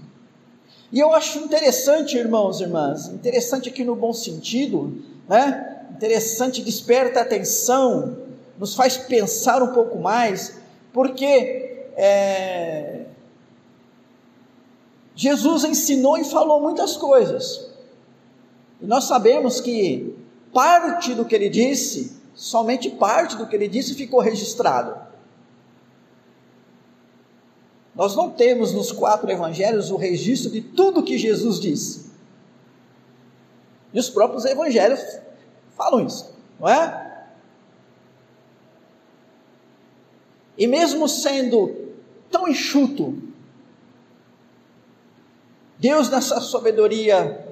E 0.93 1.01
eu 1.01 1.15
acho 1.15 1.39
interessante, 1.39 2.19
irmãos 2.19 2.61
e 2.61 2.65
irmãs, 2.65 3.09
interessante 3.09 3.71
aqui 3.71 3.85
no 3.85 3.97
bom 3.97 4.13
sentido, 4.13 5.03
né? 5.27 5.87
Interessante, 5.93 6.63
desperta 6.63 7.21
atenção 7.21 8.28
nos 8.59 8.75
faz 8.75 8.97
pensar 8.97 9.63
um 9.63 9.73
pouco 9.73 9.99
mais, 9.99 10.61
porque 10.93 11.87
é, 11.97 13.05
Jesus 15.15 15.65
ensinou 15.65 16.19
e 16.19 16.25
falou 16.25 16.61
muitas 16.61 16.97
coisas, 16.97 17.71
e 18.81 18.87
nós 18.87 19.05
sabemos 19.05 19.61
que 19.61 20.17
parte 20.53 21.15
do 21.15 21.25
que 21.25 21.35
ele 21.35 21.49
disse, 21.49 22.17
somente 22.35 22.91
parte 22.91 23.37
do 23.37 23.47
que 23.47 23.57
ele 23.57 23.69
disse 23.69 23.95
ficou 23.95 24.21
registrado. 24.21 25.09
Nós 27.95 28.15
não 28.15 28.31
temos 28.31 28.73
nos 28.73 28.93
quatro 28.93 29.29
evangelhos 29.29 29.91
o 29.91 29.97
registro 29.97 30.53
de 30.53 30.61
tudo 30.61 31.03
que 31.03 31.19
Jesus 31.19 31.59
disse. 31.59 32.13
E 33.93 33.99
os 33.99 34.09
próprios 34.09 34.45
evangelhos 34.45 35.01
falam 35.77 36.07
isso, 36.07 36.33
não 36.61 36.69
é? 36.69 37.08
E 40.59 40.67
mesmo 40.67 41.09
sendo 41.09 41.95
tão 42.29 42.49
enxuto, 42.49 43.17
Deus, 45.79 46.11
nessa 46.11 46.41
sabedoria, 46.41 47.47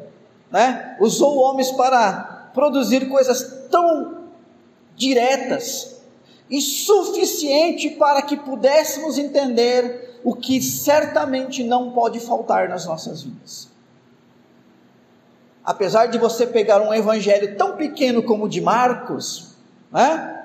né, 0.50 0.96
usou 1.00 1.38
homens 1.38 1.70
para 1.70 2.50
produzir 2.52 3.08
coisas 3.08 3.68
tão 3.70 4.25
diretas 4.96 6.00
e 6.50 6.60
suficiente 6.60 7.90
para 7.90 8.22
que 8.22 8.36
pudéssemos 8.36 9.18
entender 9.18 10.20
o 10.25 10.34
que 10.34 10.60
certamente 10.60 11.62
não 11.62 11.92
pode 11.92 12.18
faltar 12.18 12.68
nas 12.68 12.84
nossas 12.86 13.22
vidas. 13.22 13.68
Apesar 15.64 16.06
de 16.06 16.18
você 16.18 16.46
pegar 16.46 16.80
um 16.80 16.92
evangelho 16.92 17.56
tão 17.56 17.76
pequeno 17.76 18.22
como 18.22 18.46
o 18.46 18.48
de 18.48 18.60
Marcos, 18.60 19.54
né? 19.92 20.36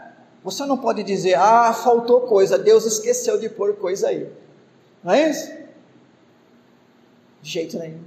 Você 0.44 0.66
não 0.66 0.78
pode 0.78 1.04
dizer, 1.04 1.36
ah, 1.36 1.72
faltou 1.72 2.22
coisa, 2.22 2.58
Deus 2.58 2.86
esqueceu 2.86 3.40
de 3.40 3.48
pôr 3.48 3.76
coisa 3.76 4.08
aí. 4.08 4.28
Não 5.04 5.14
é 5.14 5.30
isso? 5.30 5.52
De 7.42 7.50
jeito 7.50 7.78
nenhum. 7.78 8.02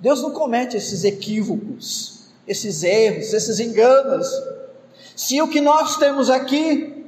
Deus 0.00 0.22
não 0.22 0.30
comete 0.30 0.76
esses 0.76 1.04
equívocos, 1.04 2.28
esses 2.46 2.82
erros, 2.82 3.32
esses 3.34 3.58
enganos. 3.60 4.28
Se 5.14 5.40
o 5.42 5.48
que 5.48 5.60
nós 5.60 5.96
temos 5.96 6.30
aqui 6.30 7.04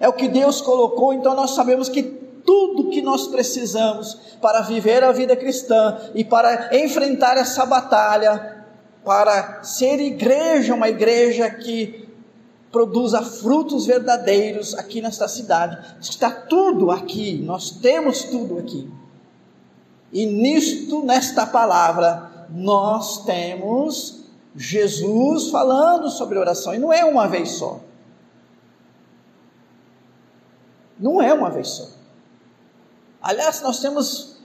é 0.00 0.08
o 0.08 0.12
que 0.12 0.28
Deus 0.28 0.60
colocou, 0.60 1.14
então 1.14 1.34
nós 1.34 1.52
sabemos 1.52 1.88
que 1.88 2.02
tudo 2.02 2.90
que 2.90 3.00
nós 3.00 3.28
precisamos 3.28 4.14
para 4.40 4.60
viver 4.60 5.04
a 5.04 5.12
vida 5.12 5.36
cristã 5.36 6.10
e 6.14 6.24
para 6.24 6.76
enfrentar 6.76 7.36
essa 7.36 7.64
batalha, 7.64 8.64
para 9.04 9.62
ser 9.62 10.00
igreja, 10.00 10.74
uma 10.74 10.88
igreja 10.88 11.48
que 11.48 12.01
produza 12.72 13.20
frutos 13.22 13.86
verdadeiros 13.86 14.74
aqui 14.74 15.02
nesta 15.02 15.28
cidade. 15.28 15.78
Está 16.00 16.30
tudo 16.30 16.90
aqui, 16.90 17.38
nós 17.42 17.70
temos 17.70 18.24
tudo 18.24 18.58
aqui. 18.58 18.90
E 20.10 20.24
nisto, 20.24 21.04
nesta 21.04 21.46
palavra, 21.46 22.46
nós 22.50 23.24
temos 23.24 24.22
Jesus 24.56 25.50
falando 25.50 26.10
sobre 26.10 26.38
oração, 26.38 26.74
e 26.74 26.78
não 26.78 26.92
é 26.92 27.04
uma 27.04 27.28
vez 27.28 27.50
só. 27.50 27.80
Não 30.98 31.20
é 31.20 31.32
uma 31.32 31.50
vez 31.50 31.68
só. 31.68 31.88
Aliás, 33.20 33.60
nós 33.60 33.80
temos 33.80 34.36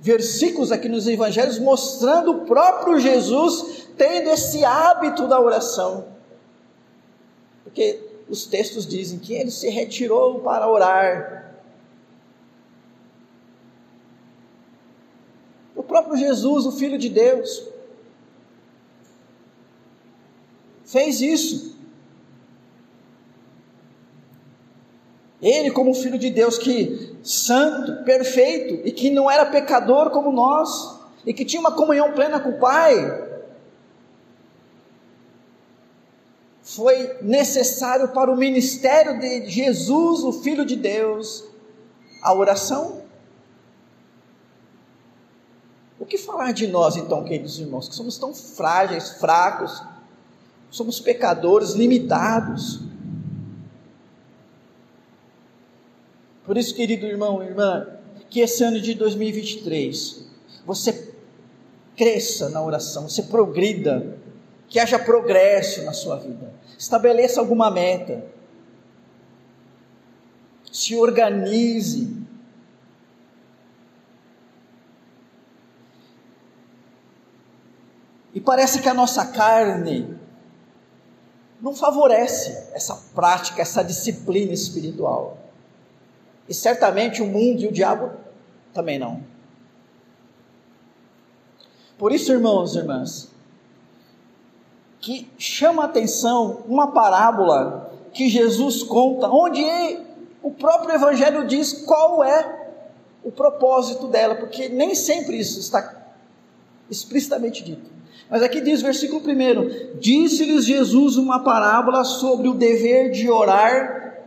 versículos 0.00 0.70
aqui 0.70 0.88
nos 0.88 1.06
evangelhos 1.06 1.58
mostrando 1.58 2.30
o 2.30 2.44
próprio 2.44 3.00
Jesus 3.00 3.88
tendo 3.96 4.28
esse 4.30 4.64
hábito 4.64 5.26
da 5.26 5.40
oração. 5.40 6.13
Porque 7.74 7.98
os 8.28 8.46
textos 8.46 8.86
dizem 8.86 9.18
que 9.18 9.34
ele 9.34 9.50
se 9.50 9.68
retirou 9.68 10.38
para 10.38 10.70
orar. 10.70 11.56
O 15.74 15.82
próprio 15.82 16.16
Jesus, 16.16 16.66
o 16.66 16.70
Filho 16.70 16.96
de 16.96 17.08
Deus, 17.08 17.68
fez 20.84 21.20
isso. 21.20 21.76
Ele, 25.42 25.72
como 25.72 25.92
filho 25.94 26.16
de 26.16 26.30
Deus, 26.30 26.56
que 26.56 27.18
santo, 27.24 28.04
perfeito 28.04 28.86
e 28.86 28.92
que 28.92 29.10
não 29.10 29.28
era 29.28 29.44
pecador 29.44 30.10
como 30.10 30.30
nós, 30.30 30.96
e 31.26 31.34
que 31.34 31.44
tinha 31.44 31.58
uma 31.58 31.72
comunhão 31.72 32.12
plena 32.12 32.38
com 32.38 32.50
o 32.50 32.58
Pai, 32.60 33.23
foi 36.74 37.18
necessário 37.22 38.08
para 38.08 38.30
o 38.30 38.36
ministério 38.36 39.18
de 39.18 39.48
Jesus, 39.48 40.22
o 40.22 40.32
Filho 40.32 40.64
de 40.64 40.76
Deus, 40.76 41.44
a 42.22 42.34
oração. 42.34 43.02
O 45.98 46.04
que 46.04 46.18
falar 46.18 46.52
de 46.52 46.66
nós, 46.66 46.96
então, 46.96 47.24
queridos 47.24 47.58
irmãos, 47.58 47.88
que 47.88 47.94
somos 47.94 48.18
tão 48.18 48.34
frágeis, 48.34 49.10
fracos, 49.20 49.82
somos 50.70 51.00
pecadores, 51.00 51.70
limitados. 51.72 52.80
Por 56.44 56.58
isso, 56.58 56.74
querido 56.74 57.06
irmão 57.06 57.42
irmã, 57.42 57.86
que 58.28 58.40
esse 58.40 58.64
ano 58.64 58.80
de 58.80 58.94
2023 58.94 60.24
você 60.66 61.14
cresça 61.96 62.48
na 62.48 62.62
oração, 62.62 63.08
você 63.08 63.22
progrida, 63.22 64.18
que 64.74 64.80
haja 64.80 64.98
progresso 64.98 65.84
na 65.84 65.92
sua 65.92 66.16
vida, 66.16 66.52
estabeleça 66.76 67.38
alguma 67.38 67.70
meta, 67.70 68.26
se 70.72 70.96
organize. 70.96 72.12
E 78.34 78.40
parece 78.40 78.82
que 78.82 78.88
a 78.88 78.94
nossa 78.94 79.26
carne 79.26 80.18
não 81.60 81.72
favorece 81.72 82.70
essa 82.72 82.96
prática, 83.14 83.62
essa 83.62 83.84
disciplina 83.84 84.52
espiritual. 84.52 85.38
E 86.48 86.52
certamente 86.52 87.22
o 87.22 87.26
mundo 87.26 87.62
e 87.62 87.68
o 87.68 87.72
diabo 87.72 88.10
também 88.72 88.98
não. 88.98 89.22
Por 91.96 92.10
isso, 92.10 92.32
irmãos 92.32 92.74
e 92.74 92.78
irmãs, 92.78 93.33
que 95.04 95.30
chama 95.36 95.82
a 95.82 95.84
atenção 95.84 96.62
uma 96.66 96.92
parábola 96.92 97.92
que 98.14 98.26
Jesus 98.26 98.82
conta, 98.82 99.28
onde 99.28 99.62
o 100.42 100.50
próprio 100.50 100.94
Evangelho 100.94 101.46
diz 101.46 101.74
qual 101.84 102.24
é 102.24 102.70
o 103.22 103.30
propósito 103.30 104.08
dela, 104.08 104.34
porque 104.34 104.70
nem 104.70 104.94
sempre 104.94 105.38
isso 105.38 105.60
está 105.60 106.06
explicitamente 106.88 107.62
dito. 107.62 107.92
Mas 108.30 108.42
aqui 108.42 108.62
diz, 108.62 108.80
versículo 108.80 109.20
1: 109.20 109.98
Disse-lhes 109.98 110.64
Jesus 110.64 111.16
uma 111.18 111.44
parábola 111.44 112.02
sobre 112.04 112.48
o 112.48 112.54
dever 112.54 113.10
de 113.10 113.28
orar 113.28 114.24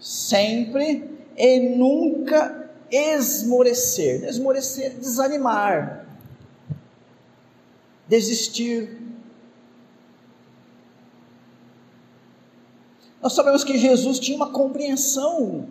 sempre 0.00 1.08
e 1.36 1.60
nunca 1.76 2.68
esmorecer. 2.90 4.24
Esmorecer, 4.24 4.94
desanimar, 4.94 6.06
desistir. 8.08 9.07
Nós 13.28 13.34
sabemos 13.34 13.62
que 13.62 13.76
Jesus 13.76 14.18
tinha 14.18 14.38
uma 14.38 14.48
compreensão 14.48 15.68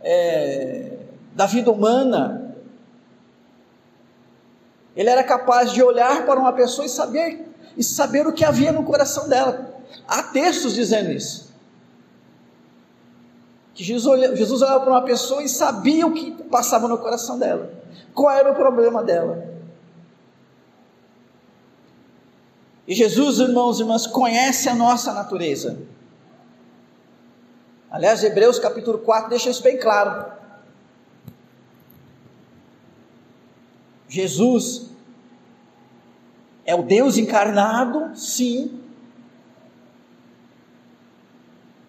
é, 0.00 0.96
da 1.34 1.44
vida 1.44 1.68
humana. 1.68 2.54
Ele 4.94 5.10
era 5.10 5.24
capaz 5.24 5.72
de 5.72 5.82
olhar 5.82 6.24
para 6.24 6.38
uma 6.38 6.52
pessoa 6.52 6.86
e 6.86 6.88
saber, 6.88 7.48
e 7.76 7.82
saber 7.82 8.28
o 8.28 8.32
que 8.32 8.44
havia 8.44 8.70
no 8.70 8.84
coração 8.84 9.28
dela. 9.28 9.74
Há 10.06 10.22
textos 10.22 10.72
dizendo 10.72 11.10
isso 11.10 11.52
que 13.74 13.82
Jesus, 13.82 14.06
olhava, 14.06 14.36
Jesus 14.36 14.62
olhava 14.62 14.80
para 14.82 14.90
uma 14.92 15.02
pessoa 15.02 15.42
e 15.42 15.48
sabia 15.48 16.06
o 16.06 16.12
que 16.12 16.30
passava 16.44 16.86
no 16.86 16.96
coração 16.98 17.40
dela, 17.40 17.72
qual 18.14 18.30
era 18.30 18.52
o 18.52 18.54
problema 18.54 19.02
dela. 19.02 19.52
E 22.86 22.94
Jesus, 22.94 23.40
irmãos 23.40 23.80
e 23.80 23.82
irmãs, 23.82 24.06
conhece 24.06 24.68
a 24.68 24.76
nossa 24.76 25.12
natureza. 25.12 25.92
Aliás, 27.94 28.24
Hebreus 28.24 28.58
capítulo 28.58 28.98
4 28.98 29.30
deixa 29.30 29.50
isso 29.50 29.62
bem 29.62 29.78
claro. 29.78 30.32
Jesus 34.08 34.90
é 36.64 36.74
o 36.74 36.82
Deus 36.82 37.16
encarnado, 37.16 38.10
sim. 38.16 38.80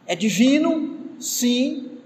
É 0.05 0.15
divino, 0.15 0.93
Sim. 1.19 1.97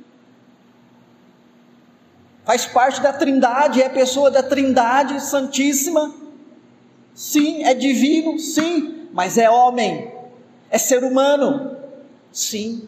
Faz 2.45 2.65
parte 2.65 3.01
da 3.01 3.11
Trindade, 3.11 3.81
é 3.81 3.89
pessoa 3.89 4.31
da 4.31 4.41
Trindade 4.41 5.21
Santíssima? 5.21 6.15
Sim. 7.13 7.65
É 7.65 7.73
divino? 7.73 8.39
Sim. 8.39 9.09
Mas 9.11 9.37
é 9.37 9.49
homem? 9.49 10.09
É 10.69 10.77
ser 10.77 11.03
humano? 11.03 11.75
Sim. 12.31 12.87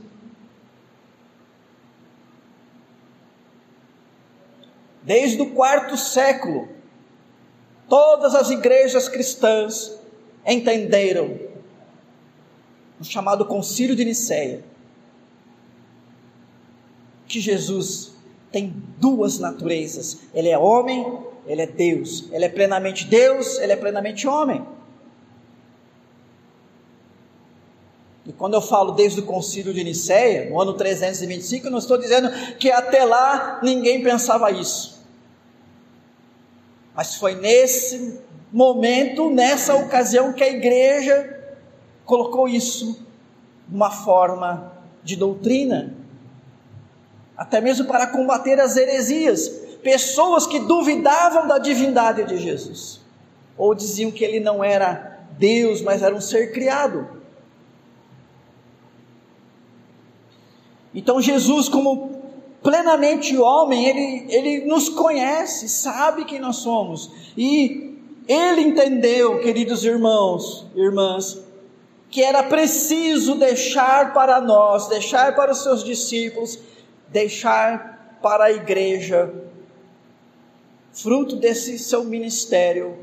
Desde 5.04 5.42
o 5.42 5.52
quarto 5.52 5.98
século, 5.98 6.70
todas 7.90 8.36
as 8.36 8.50
igrejas 8.50 9.10
cristãs 9.10 10.00
entenderam 10.46 11.40
o 13.00 13.04
chamado 13.04 13.46
Concílio 13.46 13.96
de 13.96 14.06
Nicéia 14.06 14.64
que 17.28 17.40
Jesus 17.40 18.14
tem 18.52 18.74
duas 18.98 19.40
naturezas: 19.40 20.20
ele 20.34 20.50
é 20.50 20.58
homem, 20.58 21.20
ele 21.48 21.62
é 21.62 21.68
Deus, 21.68 22.28
ele 22.32 22.46
é 22.46 22.50
plenamente 22.50 23.06
Deus, 23.06 23.58
ele 23.60 23.72
é 23.72 23.76
plenamente 23.76 24.28
homem. 24.28 24.66
Quando 28.42 28.56
eu 28.56 28.62
falo 28.62 28.94
desde 28.94 29.20
o 29.20 29.24
concílio 29.24 29.72
de 29.72 29.84
Nicéia, 29.84 30.50
no 30.50 30.60
ano 30.60 30.74
325, 30.74 31.68
eu 31.68 31.72
não 31.72 31.78
estou 31.78 31.96
dizendo 31.96 32.28
que 32.56 32.72
até 32.72 33.06
lá 33.06 33.60
ninguém 33.62 34.02
pensava 34.02 34.50
isso. 34.50 35.00
Mas 36.96 37.14
foi 37.14 37.36
nesse 37.36 38.20
momento, 38.52 39.30
nessa 39.30 39.76
ocasião, 39.76 40.34
que 40.34 40.44
a 40.44 40.50
igreja 40.50 41.40
colocou 42.04 42.50
isso 42.50 43.06
numa 43.70 43.92
forma 43.92 44.74
de 45.04 45.16
doutrina 45.16 45.94
até 47.38 47.62
mesmo 47.62 47.86
para 47.86 48.08
combater 48.08 48.60
as 48.60 48.76
heresias, 48.76 49.50
pessoas 49.84 50.48
que 50.48 50.62
duvidavam 50.62 51.48
da 51.48 51.60
divindade 51.60 52.24
de 52.24 52.40
Jesus, 52.40 53.02
ou 53.56 53.76
diziam 53.76 54.10
que 54.10 54.24
ele 54.24 54.40
não 54.40 54.64
era 54.64 55.20
Deus, 55.38 55.80
mas 55.84 56.02
era 56.02 56.16
um 56.16 56.22
ser 56.22 56.52
criado. 56.52 57.21
Então 60.94 61.22
Jesus, 61.22 61.70
como 61.70 62.22
plenamente 62.62 63.38
homem, 63.38 63.86
ele, 63.86 64.26
ele 64.30 64.66
nos 64.66 64.90
conhece, 64.90 65.68
sabe 65.70 66.26
quem 66.26 66.40
nós 66.40 66.58
somos, 66.58 67.10
e 67.36 67.98
ele 68.28 68.62
entendeu, 68.62 69.40
queridos 69.40 69.84
irmãos, 69.84 70.68
irmãs, 70.76 71.40
que 72.10 72.22
era 72.22 72.44
preciso 72.44 73.36
deixar 73.36 74.14
para 74.14 74.42
nós, 74.42 74.88
deixar 74.88 75.34
para 75.36 75.52
os 75.52 75.64
seus 75.64 75.84
discípulos 75.84 76.60
deixar 77.12 78.20
para 78.22 78.46
a 78.46 78.52
igreja, 78.52 79.34
fruto 80.94 81.36
desse 81.36 81.78
seu 81.78 82.04
ministério, 82.04 82.98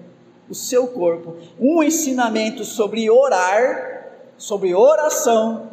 o 0.49 0.55
seu 0.55 0.89
corpo, 0.89 1.37
um 1.61 1.83
ensinamento 1.83 2.65
sobre 2.65 3.11
orar, 3.11 4.13
sobre 4.39 4.75
oração, 4.75 5.71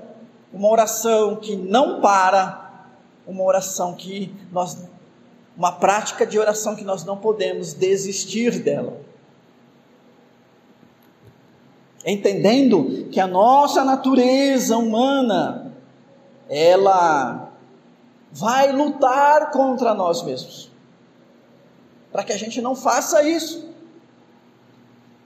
uma 0.55 0.69
oração 0.69 1.35
que 1.35 1.55
não 1.55 1.99
para, 1.99 2.87
uma 3.27 3.43
oração 3.43 3.93
que 3.93 4.33
nós 4.51 4.87
uma 5.57 5.71
prática 5.71 6.25
de 6.25 6.37
oração 6.37 6.75
que 6.75 6.83
nós 6.83 7.05
não 7.05 7.17
podemos 7.17 7.73
desistir 7.73 8.59
dela. 8.59 8.97
Entendendo 12.05 13.07
que 13.09 13.19
a 13.19 13.27
nossa 13.27 13.83
natureza 13.83 14.77
humana, 14.77 15.73
ela 16.49 17.49
vai 18.31 18.71
lutar 18.73 19.49
contra 19.51 19.93
nós 19.93 20.23
mesmos. 20.23 20.69
Para 22.11 22.23
que 22.23 22.33
a 22.33 22.37
gente 22.37 22.61
não 22.61 22.75
faça 22.75 23.23
isso. 23.23 23.69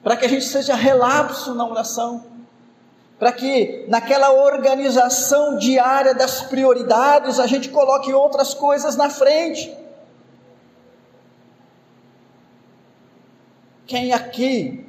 Para 0.04 0.16
que 0.16 0.26
a 0.26 0.30
gente 0.30 0.46
seja 0.46 0.76
relapso 0.76 1.56
na 1.56 1.68
oração. 1.68 2.29
Para 3.20 3.34
que 3.34 3.84
naquela 3.90 4.32
organização 4.32 5.58
diária 5.58 6.16
das 6.16 6.42
prioridades 6.42 7.38
a 7.38 7.46
gente 7.46 7.68
coloque 7.68 8.14
outras 8.14 8.54
coisas 8.54 8.96
na 8.96 9.10
frente. 9.10 9.76
Quem 13.86 14.14
aqui 14.14 14.86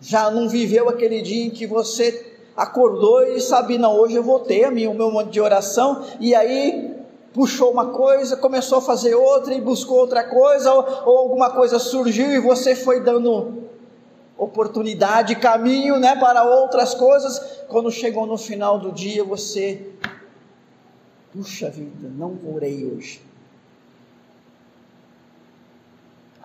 já 0.00 0.30
não 0.30 0.48
viveu 0.48 0.88
aquele 0.88 1.20
dia 1.20 1.46
em 1.46 1.50
que 1.50 1.66
você 1.66 2.36
acordou 2.56 3.24
e 3.24 3.40
sabe, 3.40 3.76
não, 3.76 3.96
hoje 3.96 4.14
eu 4.14 4.22
vou 4.22 4.40
ter 4.40 4.64
a 4.64 4.70
minha, 4.70 4.90
o 4.90 4.94
meu 4.94 5.10
monte 5.10 5.30
de 5.30 5.40
oração, 5.40 6.04
e 6.20 6.34
aí 6.34 6.94
puxou 7.32 7.70
uma 7.70 7.86
coisa, 7.86 8.36
começou 8.36 8.78
a 8.78 8.82
fazer 8.82 9.14
outra 9.14 9.54
e 9.54 9.60
buscou 9.60 9.98
outra 9.98 10.24
coisa, 10.24 10.72
ou, 10.72 10.84
ou 11.06 11.18
alguma 11.18 11.50
coisa 11.50 11.78
surgiu 11.78 12.30
e 12.30 12.40
você 12.40 12.74
foi 12.74 13.00
dando 13.00 13.67
oportunidade, 14.38 15.36
caminho, 15.36 15.98
né, 15.98 16.16
para 16.16 16.44
outras 16.44 16.94
coisas. 16.94 17.38
Quando 17.68 17.90
chegou 17.90 18.24
no 18.24 18.38
final 18.38 18.78
do 18.78 18.92
dia, 18.92 19.22
você, 19.24 19.90
puxa 21.32 21.68
vida, 21.68 22.08
não 22.08 22.38
orei 22.54 22.86
hoje. 22.86 23.20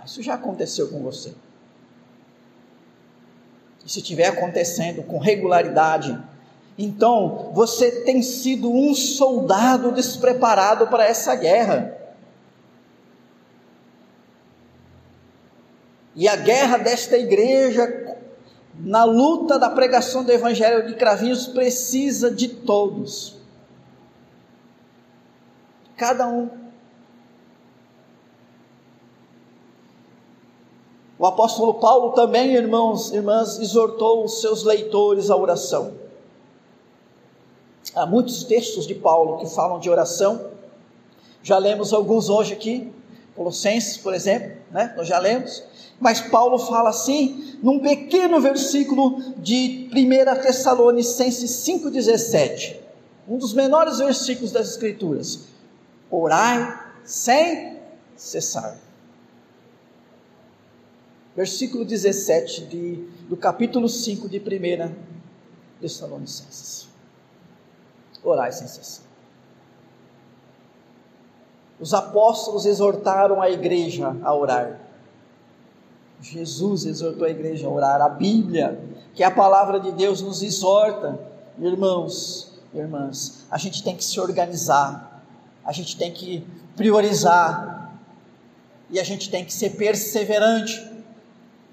Isso 0.03 0.21
já 0.21 0.33
aconteceu 0.33 0.89
com 0.89 1.01
você 1.01 1.33
e 3.85 3.91
se 3.91 3.99
estiver 3.99 4.27
acontecendo 4.27 5.03
com 5.03 5.17
regularidade, 5.17 6.17
então 6.77 7.51
você 7.53 8.03
tem 8.03 8.21
sido 8.21 8.71
um 8.71 8.95
soldado 8.95 9.91
despreparado 9.91 10.87
para 10.87 11.05
essa 11.05 11.35
guerra. 11.35 11.97
E 16.15 16.27
a 16.27 16.35
guerra 16.35 16.77
desta 16.77 17.17
igreja, 17.17 18.17
na 18.75 19.03
luta 19.03 19.57
da 19.57 19.69
pregação 19.69 20.23
do 20.23 20.31
Evangelho 20.31 20.87
de 20.87 20.95
Cravinhos, 20.95 21.47
precisa 21.47 22.29
de 22.29 22.47
todos. 22.47 23.35
Cada 25.95 26.27
um 26.27 26.63
O 31.23 31.25
apóstolo 31.25 31.75
Paulo 31.75 32.11
também, 32.11 32.53
irmãos 32.53 33.13
e 33.13 33.15
irmãs, 33.15 33.57
exortou 33.57 34.25
os 34.25 34.41
seus 34.41 34.65
leitores 34.65 35.29
à 35.29 35.37
oração. 35.37 35.93
Há 37.95 38.05
muitos 38.05 38.43
textos 38.43 38.85
de 38.85 38.93
Paulo 38.93 39.37
que 39.37 39.47
falam 39.47 39.79
de 39.79 39.89
oração. 39.89 40.49
Já 41.41 41.57
lemos 41.57 41.93
alguns 41.93 42.27
hoje 42.27 42.51
aqui, 42.51 42.91
Colossenses, 43.37 43.95
por 43.95 44.13
exemplo, 44.13 44.57
né? 44.69 44.93
Nós 44.97 45.07
já 45.07 45.17
lemos. 45.17 45.63
Mas 45.99 46.19
Paulo 46.21 46.59
fala 46.59 46.89
assim, 46.89 47.57
num 47.61 47.79
pequeno 47.79 48.41
versículo 48.41 49.33
de 49.37 49.89
1 49.93 50.41
Tessalonicenses 50.41 51.51
5,17, 51.65 52.77
um 53.27 53.37
dos 53.37 53.53
menores 53.53 53.99
versículos 53.99 54.51
das 54.51 54.69
Escrituras: 54.69 55.47
Orai 56.09 56.79
sem 57.05 57.77
cessar 58.15 58.77
versículo 61.35 61.83
17 61.83 62.65
de, 62.65 62.95
do 63.27 63.35
capítulo 63.35 63.89
5 63.89 64.29
de 64.29 64.37
1 64.37 64.95
Tessalonicenses. 65.81 66.87
Orai 68.23 68.51
sem 68.51 68.67
cessar. 68.67 69.05
Os 71.79 71.93
apóstolos 71.93 72.65
exortaram 72.65 73.41
a 73.41 73.49
igreja 73.49 74.15
a 74.23 74.33
orar. 74.33 74.79
Jesus 76.23 76.85
exortou 76.85 77.27
a 77.27 77.29
igreja 77.29 77.67
a 77.67 77.69
orar. 77.69 78.01
A 78.01 78.07
Bíblia, 78.07 78.81
que 79.13 79.23
é 79.23 79.25
a 79.25 79.31
palavra 79.31 79.79
de 79.79 79.91
Deus, 79.91 80.21
nos 80.21 80.41
exorta, 80.41 81.19
irmãos, 81.59 82.53
irmãs. 82.73 83.45
A 83.51 83.57
gente 83.57 83.83
tem 83.83 83.95
que 83.95 84.03
se 84.05 84.19
organizar, 84.19 85.21
a 85.65 85.73
gente 85.73 85.97
tem 85.97 86.11
que 86.11 86.47
priorizar, 86.77 87.91
e 88.89 88.99
a 88.99 89.03
gente 89.03 89.29
tem 89.29 89.43
que 89.43 89.53
ser 89.53 89.71
perseverante. 89.71 90.81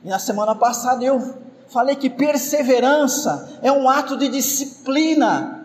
E 0.02 0.08
na 0.08 0.18
semana 0.18 0.54
passada 0.54 1.04
eu 1.04 1.36
falei 1.68 1.94
que 1.94 2.10
perseverança 2.10 3.60
é 3.62 3.70
um 3.70 3.88
ato 3.88 4.16
de 4.16 4.28
disciplina, 4.28 5.64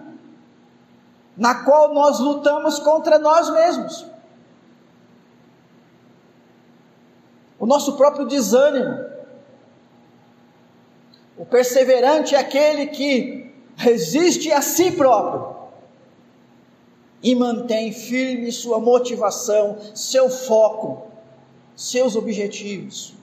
na 1.35 1.63
qual 1.63 1.91
nós 1.91 2.19
lutamos 2.19 2.77
contra 2.77 3.17
nós 3.17 3.49
mesmos. 3.49 4.05
O 7.65 7.67
nosso 7.67 7.97
próprio 7.97 8.27
desânimo. 8.27 9.03
O 11.35 11.43
perseverante 11.43 12.35
é 12.35 12.37
aquele 12.37 12.85
que 12.85 13.51
resiste 13.75 14.51
a 14.51 14.61
si 14.61 14.91
próprio 14.91 15.55
e 17.23 17.33
mantém 17.33 17.91
firme 17.91 18.51
sua 18.51 18.79
motivação, 18.79 19.79
seu 19.95 20.29
foco, 20.29 21.07
seus 21.75 22.15
objetivos 22.15 23.15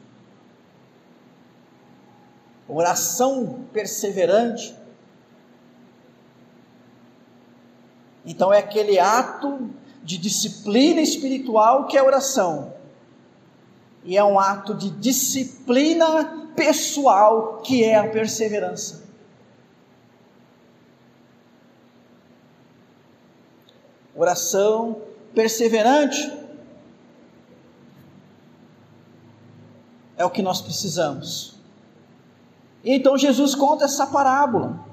oração 2.69 3.67
perseverante. 3.73 4.75
Então 8.25 8.53
é 8.53 8.59
aquele 8.59 8.99
ato 8.99 9.71
de 10.03 10.19
disciplina 10.19 11.01
espiritual 11.01 11.87
que 11.87 11.97
é 11.97 12.03
oração. 12.03 12.82
E 14.05 14.17
é 14.17 14.25
um 14.25 14.39
ato 14.39 14.75
de 14.75 14.91
disciplina 14.91 16.49
pessoal 16.57 17.59
que 17.59 17.85
é 17.85 17.97
a 17.97 18.09
perseverança. 18.09 19.03
Oração 24.15 25.01
perseverante 25.35 26.31
é 30.17 30.25
o 30.25 30.31
que 30.31 30.43
nós 30.43 30.61
precisamos. 30.61 31.57
E 32.85 32.93
então 32.95 33.17
Jesus 33.17 33.55
conta 33.55 33.85
essa 33.85 34.07
parábola. 34.07 34.85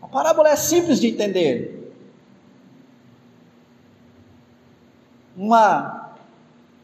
A 0.00 0.08
parábola 0.08 0.48
é 0.48 0.56
simples 0.56 1.00
de 1.00 1.08
entender. 1.08 1.92
Uma 5.36 6.14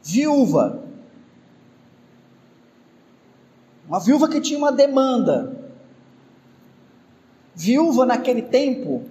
viúva, 0.03 0.80
uma 3.91 3.99
viúva 3.99 4.29
que 4.29 4.39
tinha 4.39 4.57
uma 4.57 4.71
demanda. 4.71 5.53
Viúva 7.53 8.05
naquele 8.05 8.41
tempo 8.41 9.03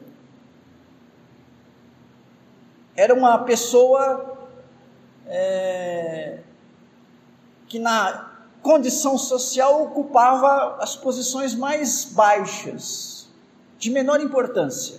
era 2.96 3.12
uma 3.12 3.36
pessoa 3.44 4.38
é, 5.26 6.38
que 7.68 7.78
na 7.78 8.32
condição 8.62 9.18
social 9.18 9.82
ocupava 9.82 10.78
as 10.82 10.96
posições 10.96 11.54
mais 11.54 12.06
baixas, 12.06 13.28
de 13.78 13.90
menor 13.90 14.18
importância. 14.22 14.98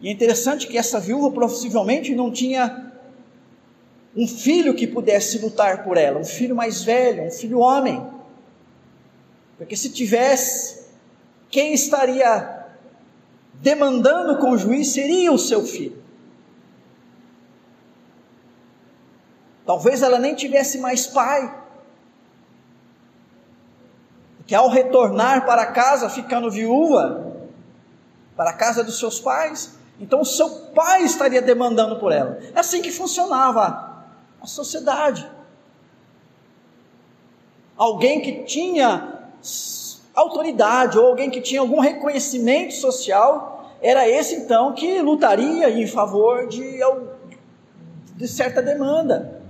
E 0.00 0.06
é 0.06 0.12
interessante 0.12 0.68
que 0.68 0.78
essa 0.78 1.00
viúva 1.00 1.32
possivelmente 1.32 2.14
não 2.14 2.30
tinha 2.30 2.91
um 4.16 4.26
filho 4.26 4.74
que 4.74 4.86
pudesse 4.86 5.38
lutar 5.38 5.84
por 5.84 5.96
ela, 5.96 6.18
um 6.18 6.24
filho 6.24 6.54
mais 6.54 6.84
velho, 6.84 7.24
um 7.24 7.30
filho 7.30 7.58
homem. 7.58 8.06
Porque 9.56 9.76
se 9.76 9.90
tivesse, 9.90 10.86
quem 11.48 11.72
estaria 11.72 12.66
demandando 13.54 14.38
com 14.38 14.50
o 14.50 14.58
juiz 14.58 14.92
seria 14.92 15.32
o 15.32 15.38
seu 15.38 15.64
filho. 15.64 16.02
Talvez 19.64 20.02
ela 20.02 20.18
nem 20.18 20.34
tivesse 20.34 20.78
mais 20.78 21.06
pai. 21.06 21.62
Que 24.46 24.54
ao 24.54 24.68
retornar 24.68 25.46
para 25.46 25.66
casa, 25.66 26.10
ficando 26.10 26.50
viúva, 26.50 27.36
para 28.36 28.50
a 28.50 28.54
casa 28.54 28.82
dos 28.82 28.98
seus 28.98 29.20
pais, 29.20 29.78
Então 30.00 30.22
o 30.22 30.24
seu 30.24 30.50
pai 30.74 31.04
estaria 31.04 31.40
demandando 31.40 32.00
por 32.00 32.10
ela. 32.10 32.40
É 32.54 32.58
assim 32.58 32.82
que 32.82 32.90
funcionava 32.90 33.91
a 34.42 34.46
sociedade. 34.46 35.28
Alguém 37.76 38.20
que 38.20 38.44
tinha 38.44 39.30
autoridade 40.14 40.98
ou 40.98 41.06
alguém 41.06 41.30
que 41.30 41.40
tinha 41.40 41.60
algum 41.60 41.80
reconhecimento 41.80 42.74
social, 42.74 43.72
era 43.80 44.08
esse 44.08 44.34
então 44.34 44.74
que 44.74 45.00
lutaria 45.00 45.70
em 45.70 45.86
favor 45.86 46.46
de, 46.48 46.80
de 48.16 48.28
certa 48.28 48.60
demanda. 48.60 49.40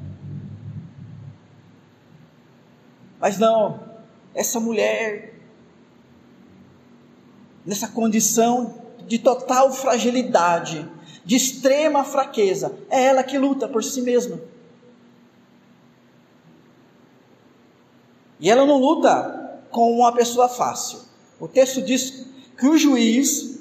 Mas 3.18 3.38
não, 3.38 3.80
essa 4.34 4.58
mulher, 4.60 5.34
nessa 7.64 7.88
condição 7.88 8.74
de 9.06 9.18
total 9.18 9.72
fragilidade, 9.72 10.88
de 11.24 11.36
extrema 11.36 12.04
fraqueza, 12.04 12.74
é 12.90 13.04
ela 13.04 13.22
que 13.22 13.38
luta 13.38 13.68
por 13.68 13.84
si 13.84 14.02
mesma. 14.02 14.40
E 18.42 18.50
ela 18.50 18.66
não 18.66 18.78
luta 18.78 19.60
com 19.70 19.92
uma 19.92 20.12
pessoa 20.12 20.48
fácil. 20.48 20.98
O 21.38 21.46
texto 21.46 21.80
diz 21.80 22.26
que 22.58 22.66
o 22.66 22.76
juiz, 22.76 23.60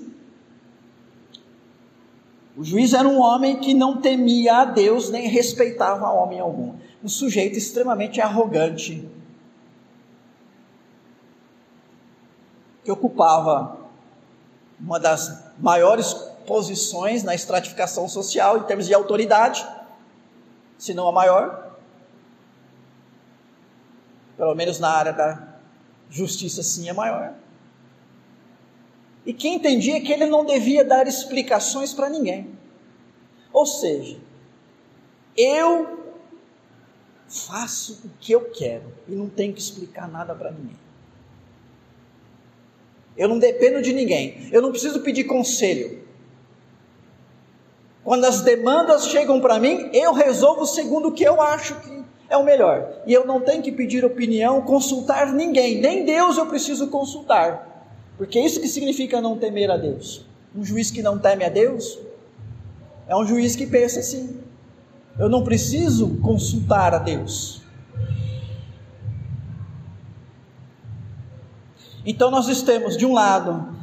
o 2.57 2.63
juiz 2.63 2.95
era 2.95 3.07
um 3.07 3.19
homem 3.19 3.59
que 3.59 3.75
não 3.75 4.01
temia 4.01 4.57
a 4.57 4.65
Deus 4.65 5.11
nem 5.11 5.27
respeitava 5.27 6.07
a 6.07 6.11
homem 6.11 6.39
algum. 6.39 6.73
Um 7.03 7.07
sujeito 7.07 7.59
extremamente 7.59 8.19
arrogante, 8.19 9.07
que 12.83 12.91
ocupava 12.91 13.77
uma 14.79 14.99
das 14.99 15.43
maiores 15.59 16.11
posições 16.47 17.21
na 17.21 17.35
estratificação 17.35 18.09
social 18.09 18.57
em 18.57 18.63
termos 18.63 18.87
de 18.87 18.95
autoridade, 18.95 19.63
se 20.75 20.91
não 20.95 21.07
a 21.07 21.11
maior, 21.11 21.70
pelo 24.41 24.55
menos 24.55 24.79
na 24.79 24.89
área 24.89 25.13
da 25.13 25.59
justiça 26.09 26.63
sim 26.63 26.89
é 26.89 26.93
maior. 26.93 27.35
E 29.23 29.31
que 29.35 29.47
entendia 29.47 30.01
que 30.01 30.11
ele 30.11 30.25
não 30.25 30.43
devia 30.43 30.83
dar 30.83 31.05
explicações 31.05 31.93
para 31.93 32.09
ninguém. 32.09 32.49
Ou 33.53 33.67
seja, 33.67 34.17
eu 35.37 36.15
faço 37.27 38.01
o 38.03 38.09
que 38.19 38.31
eu 38.31 38.49
quero 38.49 38.91
e 39.07 39.11
não 39.11 39.29
tenho 39.29 39.53
que 39.53 39.61
explicar 39.61 40.09
nada 40.09 40.33
para 40.33 40.49
ninguém. 40.49 40.79
Eu 43.15 43.29
não 43.29 43.37
dependo 43.37 43.79
de 43.79 43.93
ninguém. 43.93 44.49
Eu 44.51 44.59
não 44.59 44.71
preciso 44.71 45.01
pedir 45.01 45.25
conselho. 45.25 46.03
Quando 48.03 48.25
as 48.25 48.41
demandas 48.41 49.05
chegam 49.05 49.39
para 49.39 49.59
mim, 49.59 49.91
eu 49.93 50.13
resolvo 50.13 50.65
segundo 50.65 51.09
o 51.09 51.11
que 51.11 51.23
eu 51.23 51.39
acho 51.39 51.79
que 51.81 52.00
é 52.31 52.37
o 52.37 52.45
melhor. 52.45 53.03
E 53.05 53.13
eu 53.13 53.27
não 53.27 53.41
tenho 53.41 53.61
que 53.61 53.73
pedir 53.73 54.05
opinião, 54.05 54.61
consultar 54.61 55.33
ninguém. 55.33 55.81
Nem 55.81 56.05
Deus 56.05 56.37
eu 56.37 56.45
preciso 56.45 56.87
consultar. 56.87 57.91
Porque 58.17 58.39
é 58.39 58.45
isso 58.45 58.61
que 58.61 58.69
significa 58.69 59.19
não 59.19 59.37
temer 59.37 59.69
a 59.69 59.75
Deus. 59.75 60.25
Um 60.55 60.63
juiz 60.63 60.89
que 60.89 61.01
não 61.01 61.19
teme 61.19 61.43
a 61.43 61.49
Deus 61.49 61.99
é 63.05 63.15
um 63.15 63.25
juiz 63.25 63.55
que 63.57 63.67
pensa 63.67 63.99
assim: 63.99 64.39
eu 65.19 65.27
não 65.27 65.43
preciso 65.43 66.21
consultar 66.21 66.93
a 66.93 66.99
Deus. 66.99 67.61
Então 72.05 72.31
nós 72.31 72.61
temos, 72.63 72.95
de 72.95 73.05
um 73.05 73.11
lado, 73.11 73.75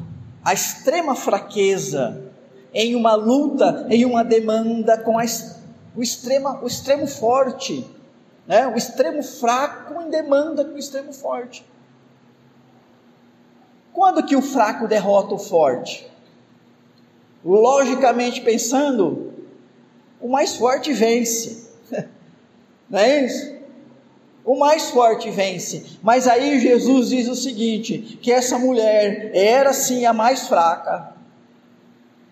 a 0.43 0.55
extrema 0.55 1.15
fraqueza 1.15 2.33
em 2.73 2.97
uma 2.97 3.15
luta, 3.15 3.87
em 3.91 4.07
uma 4.07 4.25
demanda 4.25 4.97
com 4.97 5.19
a, 5.19 5.25
o, 5.95 6.03
extrema, 6.03 6.63
o 6.63 6.67
extremo 6.67 7.07
forte, 7.07 7.87
né? 8.49 8.67
o 8.67 8.77
extremo 8.77 9.23
fraco 9.23 10.01
em 10.03 10.11
demanda 10.11 10.65
com 10.65 10.75
o 10.75 10.79
extremo 10.79 11.13
forte. 11.13 11.65
Quando 13.93 14.25
que 14.25 14.35
o 14.35 14.43
fraco 14.43 14.89
derrota 14.89 15.35
o 15.35 15.39
forte? 15.39 16.11
Logicamente 17.45 18.41
pensando, 18.41 19.33
o 20.21 20.29
mais 20.29 20.57
forte 20.57 20.93
vence. 20.93 21.69
Não 22.91 22.99
é 22.99 23.25
isso? 23.25 23.59
o 24.49 24.59
mais 24.59 24.89
forte 24.89 25.31
vence. 25.31 25.99
Mas 26.03 26.27
aí 26.27 26.59
Jesus 26.59 27.11
diz 27.11 27.29
o 27.29 27.35
seguinte: 27.35 28.19
que 28.23 28.33
essa 28.33 28.59
mulher 28.59 29.31
era 29.35 29.75
sim 29.75 30.07
a 30.07 30.13
mais 30.15 30.49
fraca, 30.49 31.13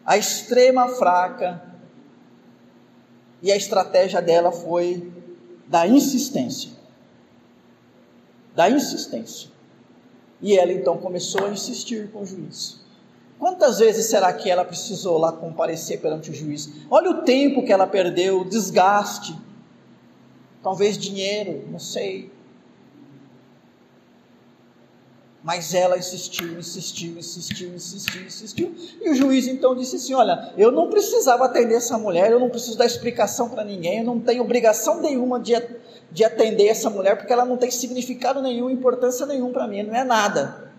a 0.04 0.16
extrema 0.16 0.88
fraca, 0.88 1.62
e 3.42 3.52
a 3.52 3.56
estratégia 3.56 4.22
dela 4.22 4.50
foi 4.50 5.12
da 5.68 5.86
insistência. 5.86 6.70
Da 8.54 8.70
insistência. 8.70 9.50
E 10.40 10.56
ela 10.56 10.72
então 10.72 10.96
começou 10.98 11.46
a 11.46 11.50
insistir 11.50 12.10
com 12.10 12.22
o 12.22 12.26
juiz. 12.26 12.80
Quantas 13.38 13.78
vezes 13.78 14.06
será 14.06 14.32
que 14.32 14.50
ela 14.50 14.64
precisou 14.64 15.18
lá 15.18 15.32
comparecer 15.32 16.00
perante 16.00 16.30
o 16.30 16.34
juiz? 16.34 16.70
Olha 16.90 17.10
o 17.10 17.22
tempo 17.22 17.64
que 17.64 17.72
ela 17.72 17.86
perdeu, 17.86 18.40
o 18.40 18.44
desgaste 18.44 19.36
talvez 20.66 20.98
dinheiro, 20.98 21.62
não 21.70 21.78
sei. 21.78 22.28
Mas 25.46 25.74
ela 25.74 25.96
insistiu, 25.96 26.58
insistiu, 26.58 27.16
insistiu, 27.16 27.72
insistiu, 27.72 28.22
insistiu. 28.26 28.74
E 29.00 29.10
o 29.10 29.14
juiz 29.14 29.46
então 29.46 29.76
disse 29.76 29.94
assim: 29.94 30.12
Olha, 30.12 30.52
eu 30.58 30.72
não 30.72 30.90
precisava 30.90 31.44
atender 31.44 31.76
essa 31.76 31.96
mulher, 31.96 32.32
eu 32.32 32.40
não 32.40 32.50
preciso 32.50 32.76
dar 32.76 32.84
explicação 32.84 33.48
para 33.48 33.62
ninguém, 33.62 33.98
eu 33.98 34.04
não 34.04 34.18
tenho 34.18 34.42
obrigação 34.42 35.00
nenhuma 35.00 35.38
de, 35.38 35.52
de 36.10 36.24
atender 36.24 36.66
essa 36.66 36.90
mulher, 36.90 37.16
porque 37.16 37.32
ela 37.32 37.44
não 37.44 37.56
tem 37.56 37.70
significado 37.70 38.42
nenhum, 38.42 38.68
importância 38.68 39.24
nenhuma 39.24 39.52
para 39.52 39.68
mim, 39.68 39.84
não 39.84 39.94
é 39.94 40.02
nada. 40.02 40.72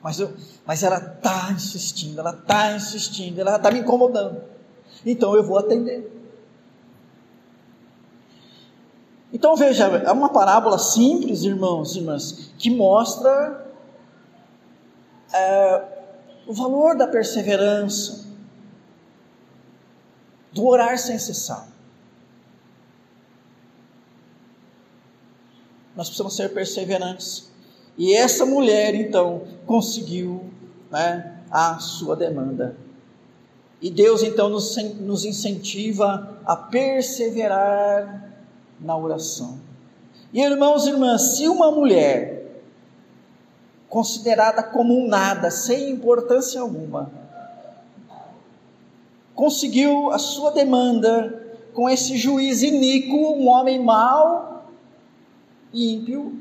Mas, 0.00 0.20
eu, 0.20 0.32
mas 0.64 0.84
ela 0.84 0.98
está 0.98 1.50
insistindo, 1.50 2.20
ela 2.20 2.30
está 2.30 2.76
insistindo, 2.76 3.40
ela 3.40 3.56
está 3.56 3.72
me 3.72 3.80
incomodando. 3.80 4.40
Então 5.04 5.34
eu 5.34 5.42
vou 5.42 5.58
atender. 5.58 6.08
Então 9.32 9.56
veja, 9.56 9.86
é 9.86 10.12
uma 10.12 10.28
parábola 10.28 10.78
simples, 10.78 11.42
irmãos 11.42 11.96
e 11.96 11.98
irmãs, 11.98 12.52
que 12.56 12.70
mostra 12.70 13.68
é, 15.32 15.84
o 16.46 16.52
valor 16.52 16.96
da 16.96 17.06
perseverança, 17.06 18.26
do 20.52 20.66
orar 20.66 20.98
sem 20.98 21.18
cessar. 21.18 21.68
Nós 25.94 26.08
precisamos 26.08 26.34
ser 26.34 26.52
perseverantes. 26.52 27.50
E 27.96 28.14
essa 28.14 28.46
mulher, 28.46 28.94
então, 28.94 29.42
conseguiu 29.66 30.50
né, 30.90 31.40
a 31.50 31.78
sua 31.78 32.16
demanda. 32.16 32.76
E 33.82 33.90
Deus, 33.90 34.22
então, 34.22 34.48
nos, 34.48 34.76
nos 34.98 35.24
incentiva 35.24 36.40
a 36.44 36.56
perseverar 36.56 38.34
na 38.80 38.96
oração. 38.96 39.60
E 40.32 40.40
irmãos 40.40 40.86
e 40.86 40.90
irmãs, 40.90 41.36
se 41.36 41.48
uma 41.48 41.70
mulher 41.70 42.39
considerada 43.90 44.62
como 44.62 44.96
um 44.96 45.08
nada, 45.08 45.50
sem 45.50 45.90
importância 45.90 46.60
alguma, 46.60 47.10
conseguiu 49.34 50.12
a 50.12 50.18
sua 50.18 50.52
demanda 50.52 51.58
com 51.74 51.90
esse 51.90 52.16
juiz 52.16 52.62
iníquo, 52.62 53.16
um 53.16 53.48
homem 53.48 53.82
mau 53.82 54.64
e 55.72 55.94
ímpio. 55.94 56.40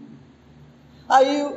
Aí 1.07 1.51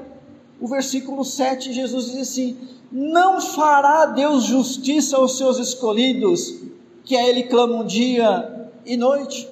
o 0.58 0.66
versículo 0.66 1.24
7, 1.24 1.72
Jesus 1.72 2.06
diz 2.06 2.30
assim: 2.30 2.56
Não 2.90 3.38
fará 3.40 4.06
Deus 4.06 4.44
justiça 4.44 5.18
aos 5.18 5.36
seus 5.36 5.58
escolhidos, 5.58 6.60
que 7.04 7.16
a 7.16 7.28
Ele 7.28 7.42
clamam 7.42 7.84
dia 7.84 8.70
e 8.86 8.96
noite? 8.96 9.51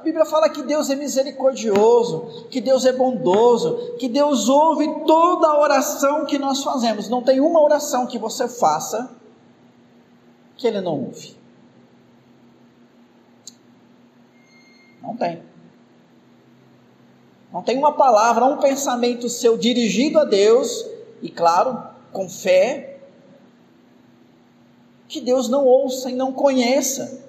Bíblia 0.00 0.24
fala 0.24 0.48
que 0.48 0.62
Deus 0.62 0.90
é 0.90 0.96
misericordioso, 0.96 2.48
que 2.50 2.60
Deus 2.60 2.84
é 2.84 2.92
bondoso, 2.92 3.94
que 3.98 4.08
Deus 4.08 4.48
ouve 4.48 5.04
toda 5.06 5.46
a 5.46 5.60
oração 5.60 6.26
que 6.26 6.38
nós 6.38 6.64
fazemos. 6.64 7.08
Não 7.08 7.22
tem 7.22 7.38
uma 7.40 7.62
oração 7.62 8.06
que 8.06 8.18
você 8.18 8.48
faça 8.48 9.10
que 10.56 10.66
Ele 10.66 10.80
não 10.80 11.04
ouve. 11.04 11.36
Não 15.00 15.16
tem. 15.16 15.42
Não 17.52 17.62
tem 17.62 17.78
uma 17.78 17.92
palavra, 17.92 18.44
um 18.44 18.58
pensamento 18.58 19.28
seu 19.28 19.56
dirigido 19.56 20.18
a 20.18 20.24
Deus, 20.24 20.84
e 21.22 21.30
claro, 21.30 21.80
com 22.12 22.28
fé, 22.28 22.98
que 25.06 25.20
Deus 25.20 25.48
não 25.48 25.64
ouça 25.64 26.10
e 26.10 26.14
não 26.16 26.32
conheça. 26.32 27.23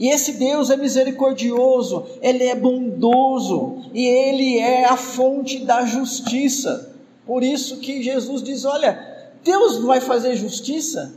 E 0.00 0.08
esse 0.08 0.32
Deus 0.32 0.70
é 0.70 0.78
misericordioso, 0.78 2.06
ele 2.22 2.44
é 2.44 2.54
bondoso 2.54 3.82
e 3.92 4.02
ele 4.02 4.58
é 4.58 4.86
a 4.86 4.96
fonte 4.96 5.58
da 5.66 5.84
justiça. 5.84 6.96
Por 7.26 7.44
isso 7.44 7.80
que 7.80 8.02
Jesus 8.02 8.42
diz: 8.42 8.64
olha, 8.64 8.98
Deus 9.44 9.84
vai 9.84 10.00
fazer 10.00 10.36
justiça 10.36 11.14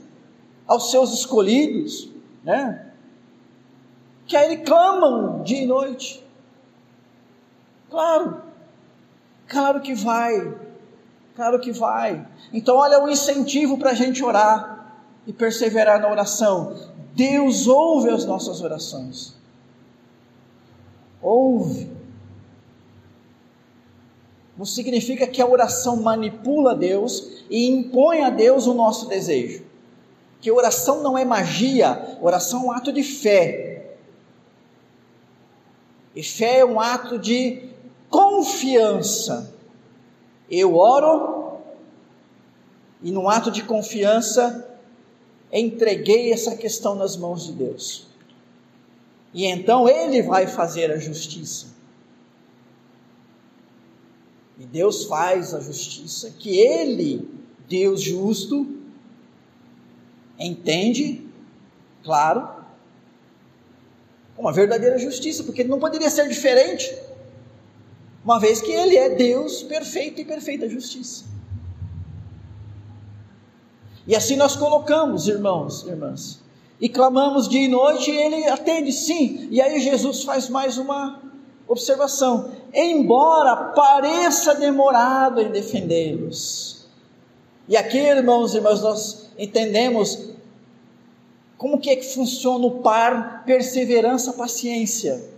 aos 0.67 0.91
seus 0.91 1.13
escolhidos, 1.13 2.09
né? 2.43 2.91
Que 4.25 4.35
aí 4.35 4.57
clamam 4.57 5.41
dia 5.43 5.61
e 5.61 5.65
noite. 5.65 6.21
Claro, 7.89 8.41
claro 9.47 9.79
que 9.79 9.93
vai, 9.93 10.57
claro 11.37 11.57
que 11.61 11.71
vai. 11.71 12.27
Então, 12.51 12.75
olha 12.75 13.01
o 13.01 13.09
incentivo 13.09 13.77
para 13.77 13.91
a 13.91 13.95
gente 13.95 14.21
orar 14.21 14.93
e 15.25 15.31
perseverar 15.31 16.01
na 16.01 16.11
oração. 16.11 16.92
Deus 17.13 17.67
ouve 17.67 18.09
as 18.09 18.25
nossas 18.25 18.61
orações. 18.61 19.35
Ouve. 21.21 21.89
Não 24.57 24.65
significa 24.65 25.27
que 25.27 25.41
a 25.41 25.47
oração 25.47 26.01
manipula 26.01 26.75
Deus 26.75 27.43
e 27.49 27.67
impõe 27.67 28.21
a 28.21 28.29
Deus 28.29 28.67
o 28.67 28.73
nosso 28.73 29.07
desejo. 29.07 29.63
Que 30.41 30.51
oração 30.51 31.01
não 31.01 31.17
é 31.17 31.23
magia, 31.23 32.17
oração 32.21 32.63
é 32.63 32.65
um 32.65 32.71
ato 32.71 32.91
de 32.91 33.03
fé. 33.03 33.95
E 36.15 36.21
fé 36.21 36.59
é 36.59 36.65
um 36.65 36.79
ato 36.79 37.17
de 37.17 37.69
confiança. 38.09 39.53
Eu 40.49 40.75
oro 40.75 41.57
e, 43.01 43.11
num 43.11 43.27
ato 43.27 43.49
de 43.49 43.63
confiança, 43.63 44.72
entreguei 45.53 46.33
essa 46.33 46.55
questão 46.55 46.95
nas 46.95 47.15
mãos 47.15 47.45
de 47.45 47.53
Deus. 47.53 48.07
E 49.31 49.45
então 49.45 49.87
Ele 49.87 50.23
vai 50.23 50.47
fazer 50.47 50.91
a 50.91 50.97
justiça. 50.97 51.67
E 54.57 54.65
Deus 54.65 55.05
faz 55.05 55.53
a 55.53 55.59
justiça 55.59 56.31
que 56.31 56.57
Ele, 56.57 57.29
Deus 57.69 58.01
justo, 58.01 58.67
entende, 60.39 61.25
claro, 62.03 62.63
uma 64.37 64.51
verdadeira 64.51 64.97
justiça, 64.97 65.43
porque 65.43 65.63
não 65.63 65.79
poderia 65.79 66.09
ser 66.09 66.27
diferente, 66.27 66.95
uma 68.23 68.39
vez 68.39 68.61
que 68.61 68.71
Ele 68.71 68.97
é 68.97 69.09
Deus 69.09 69.63
perfeito 69.63 70.21
e 70.21 70.25
perfeita 70.25 70.67
justiça. 70.67 71.32
E 74.05 74.15
assim 74.15 74.35
nós 74.35 74.55
colocamos, 74.55 75.27
irmãos, 75.27 75.87
irmãs, 75.87 76.39
e 76.79 76.89
clamamos 76.89 77.47
dia 77.47 77.65
e 77.65 77.67
noite, 77.67 78.11
e 78.11 78.17
Ele 78.17 78.47
atende 78.47 78.91
sim. 78.91 79.47
E 79.49 79.61
aí 79.61 79.79
Jesus 79.79 80.23
faz 80.23 80.49
mais 80.49 80.77
uma 80.77 81.21
observação: 81.67 82.51
embora 82.73 83.55
pareça 83.73 84.53
demorado 84.55 85.41
em 85.41 85.49
defendê-los. 85.49 86.85
E 87.67 87.77
aqui, 87.77 87.97
irmãos 87.97 88.53
e 88.53 88.57
irmãs, 88.57 88.81
nós 88.81 89.29
entendemos 89.37 90.33
como 91.57 91.79
que 91.79 91.89
é 91.89 91.95
que 91.95 92.13
funciona 92.13 92.65
o 92.65 92.81
par 92.81 93.45
perseverança, 93.45 94.33
paciência. 94.33 95.31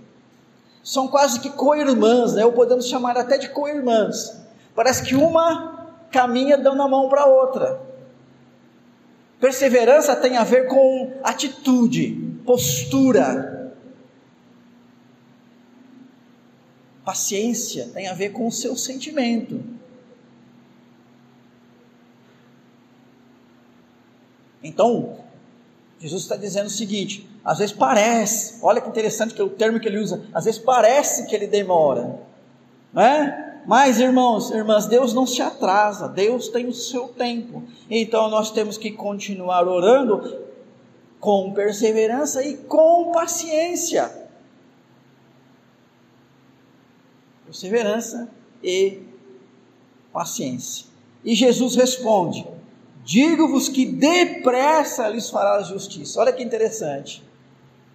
São 0.83 1.07
quase 1.07 1.39
que 1.39 1.51
co-irmãs, 1.51 2.33
né? 2.33 2.43
ou 2.45 2.51
podemos 2.51 2.87
chamar 2.87 3.17
até 3.17 3.37
de 3.37 3.49
co-irmãs. 3.49 4.35
Parece 4.75 5.03
que 5.03 5.15
uma 5.15 5.87
caminha 6.11 6.57
dando 6.57 6.81
a 6.81 6.87
mão 6.87 7.09
para 7.09 7.21
a 7.21 7.25
outra. 7.25 7.79
Perseverança 9.45 10.15
tem 10.15 10.37
a 10.37 10.43
ver 10.43 10.65
com 10.65 11.19
atitude, 11.23 12.39
postura. 12.43 13.77
Paciência 17.03 17.91
tem 17.93 18.07
a 18.07 18.15
ver 18.15 18.29
com 18.29 18.47
o 18.47 18.51
seu 18.51 18.75
sentimento. 18.75 19.63
Então, 24.63 25.19
Jesus 25.99 26.23
está 26.23 26.35
dizendo 26.35 26.65
o 26.65 26.71
seguinte: 26.71 27.29
às 27.43 27.59
vezes 27.59 27.75
parece, 27.75 28.57
olha 28.63 28.81
que 28.81 28.89
interessante 28.89 29.35
que 29.35 29.41
é 29.41 29.45
o 29.45 29.49
termo 29.51 29.79
que 29.79 29.87
ele 29.87 29.99
usa, 29.99 30.25
às 30.33 30.45
vezes 30.45 30.59
parece 30.59 31.27
que 31.27 31.35
ele 31.35 31.45
demora, 31.45 32.19
não 32.91 33.03
é? 33.03 33.44
Mas, 33.65 33.99
irmãos, 33.99 34.51
irmãs, 34.51 34.85
Deus 34.85 35.13
não 35.13 35.25
se 35.25 35.41
atrasa, 35.41 36.07
Deus 36.07 36.49
tem 36.49 36.67
o 36.67 36.73
seu 36.73 37.07
tempo. 37.07 37.63
Então 37.89 38.29
nós 38.29 38.51
temos 38.51 38.77
que 38.77 38.91
continuar 38.91 39.67
orando 39.67 40.45
com 41.19 41.51
perseverança 41.53 42.43
e 42.43 42.57
com 42.57 43.11
paciência. 43.11 44.11
Perseverança 47.45 48.29
e 48.63 48.99
paciência. 50.13 50.85
E 51.23 51.33
Jesus 51.33 51.75
responde: 51.75 52.47
Digo-vos 53.03 53.67
que 53.67 53.85
depressa 53.85 55.07
lhes 55.07 55.29
fará 55.29 55.61
justiça. 55.63 56.19
Olha 56.19 56.31
que 56.31 56.43
interessante. 56.43 57.23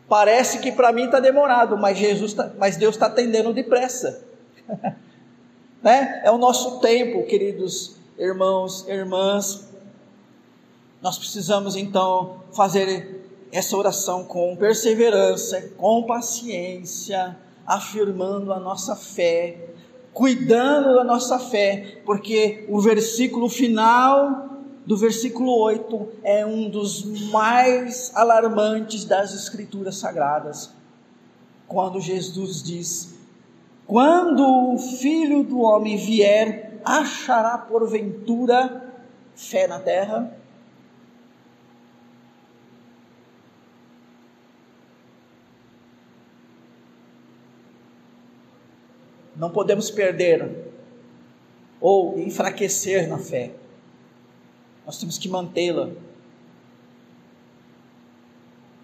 Parece 0.08 0.58
que 0.58 0.72
para 0.72 0.92
mim 0.92 1.04
está 1.04 1.20
demorado, 1.20 1.78
mas 1.78 1.96
Jesus, 1.96 2.34
tá, 2.34 2.50
mas 2.58 2.76
Deus 2.76 2.96
está 2.96 3.06
atendendo 3.06 3.54
depressa. 3.54 4.24
né? 5.82 6.22
É 6.24 6.30
o 6.30 6.38
nosso 6.38 6.80
tempo, 6.80 7.26
queridos 7.26 7.96
irmãos, 8.18 8.86
irmãs. 8.88 9.68
Nós 11.00 11.16
precisamos 11.16 11.76
então 11.76 12.42
fazer 12.52 13.20
essa 13.50 13.76
oração 13.76 14.24
com 14.24 14.54
perseverança, 14.56 15.72
com 15.76 16.02
paciência, 16.02 17.36
afirmando 17.66 18.52
a 18.52 18.60
nossa 18.60 18.94
fé, 18.94 19.70
cuidando 20.12 20.94
da 20.94 21.04
nossa 21.04 21.38
fé, 21.38 22.00
porque 22.04 22.66
o 22.68 22.80
versículo 22.80 23.48
final 23.48 24.48
do 24.84 24.96
versículo 24.96 25.56
8 25.62 26.08
é 26.22 26.44
um 26.44 26.68
dos 26.68 27.04
mais 27.30 28.12
alarmantes 28.14 29.04
das 29.04 29.34
Escrituras 29.34 29.96
Sagradas, 29.96 30.70
quando 31.66 32.00
Jesus 32.00 32.62
diz: 32.62 33.19
quando 33.90 34.74
o 34.74 34.78
filho 34.78 35.42
do 35.42 35.62
homem 35.62 35.96
vier, 35.96 36.80
achará 36.84 37.58
porventura 37.58 38.94
fé 39.34 39.66
na 39.66 39.80
terra? 39.80 40.32
Não 49.34 49.50
podemos 49.50 49.90
perder 49.90 50.72
ou 51.80 52.16
enfraquecer 52.16 53.08
na 53.08 53.18
fé. 53.18 53.50
Nós 54.86 55.00
temos 55.00 55.18
que 55.18 55.28
mantê-la. 55.28 55.90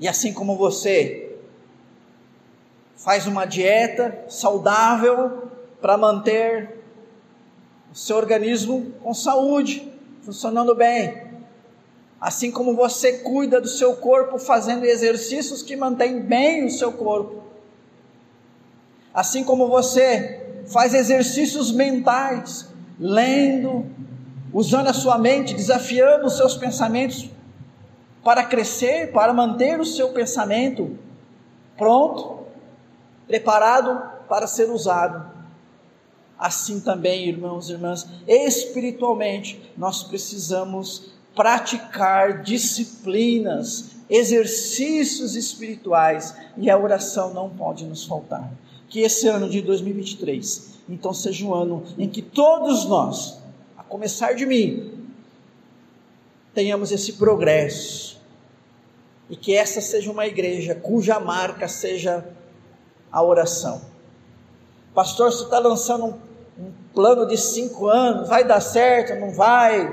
E 0.00 0.08
assim 0.08 0.34
como 0.34 0.56
você 0.56 1.25
faz 2.96 3.26
uma 3.26 3.44
dieta 3.44 4.24
saudável 4.28 5.50
para 5.80 5.96
manter 5.96 6.80
o 7.92 7.94
seu 7.94 8.16
organismo 8.16 8.92
com 9.02 9.12
saúde, 9.12 9.92
funcionando 10.22 10.74
bem. 10.74 11.26
Assim 12.20 12.50
como 12.50 12.74
você 12.74 13.18
cuida 13.18 13.60
do 13.60 13.68
seu 13.68 13.96
corpo 13.96 14.38
fazendo 14.38 14.84
exercícios 14.84 15.62
que 15.62 15.76
mantêm 15.76 16.20
bem 16.20 16.64
o 16.64 16.70
seu 16.70 16.92
corpo. 16.92 17.44
Assim 19.12 19.44
como 19.44 19.68
você 19.68 20.62
faz 20.66 20.94
exercícios 20.94 21.70
mentais, 21.70 22.68
lendo, 22.98 23.86
usando 24.52 24.88
a 24.88 24.94
sua 24.94 25.18
mente, 25.18 25.54
desafiando 25.54 26.26
os 26.26 26.36
seus 26.36 26.56
pensamentos 26.56 27.30
para 28.24 28.42
crescer, 28.42 29.12
para 29.12 29.32
manter 29.32 29.78
o 29.78 29.84
seu 29.84 30.08
pensamento 30.08 30.98
pronto 31.76 32.45
preparado 33.26 34.00
para 34.28 34.46
ser 34.46 34.70
usado. 34.70 35.34
Assim 36.38 36.80
também, 36.80 37.28
irmãos 37.28 37.68
e 37.68 37.72
irmãs, 37.72 38.06
espiritualmente, 38.26 39.72
nós 39.76 40.02
precisamos 40.02 41.12
praticar 41.34 42.42
disciplinas, 42.42 43.90
exercícios 44.08 45.34
espirituais, 45.34 46.34
e 46.56 46.70
a 46.70 46.78
oração 46.78 47.32
não 47.32 47.48
pode 47.48 47.84
nos 47.84 48.04
faltar. 48.04 48.50
Que 48.88 49.00
esse 49.00 49.26
ano 49.28 49.48
de 49.48 49.60
2023, 49.62 50.76
então, 50.88 51.12
seja 51.12 51.44
um 51.44 51.54
ano 51.54 51.82
em 51.98 52.08
que 52.08 52.22
todos 52.22 52.84
nós, 52.84 53.38
a 53.76 53.82
começar 53.82 54.34
de 54.34 54.46
mim, 54.46 54.92
tenhamos 56.54 56.92
esse 56.92 57.14
progresso, 57.14 58.16
e 59.28 59.36
que 59.36 59.54
essa 59.54 59.80
seja 59.80 60.10
uma 60.10 60.26
igreja 60.26 60.74
cuja 60.74 61.18
marca 61.18 61.66
seja 61.66 62.24
a 63.16 63.22
oração. 63.22 63.80
Pastor, 64.94 65.32
você 65.32 65.44
está 65.44 65.58
lançando 65.58 66.04
um, 66.04 66.18
um 66.62 66.72
plano 66.92 67.26
de 67.26 67.38
cinco 67.38 67.86
anos, 67.86 68.28
vai 68.28 68.44
dar 68.44 68.60
certo, 68.60 69.18
não 69.18 69.32
vai? 69.32 69.86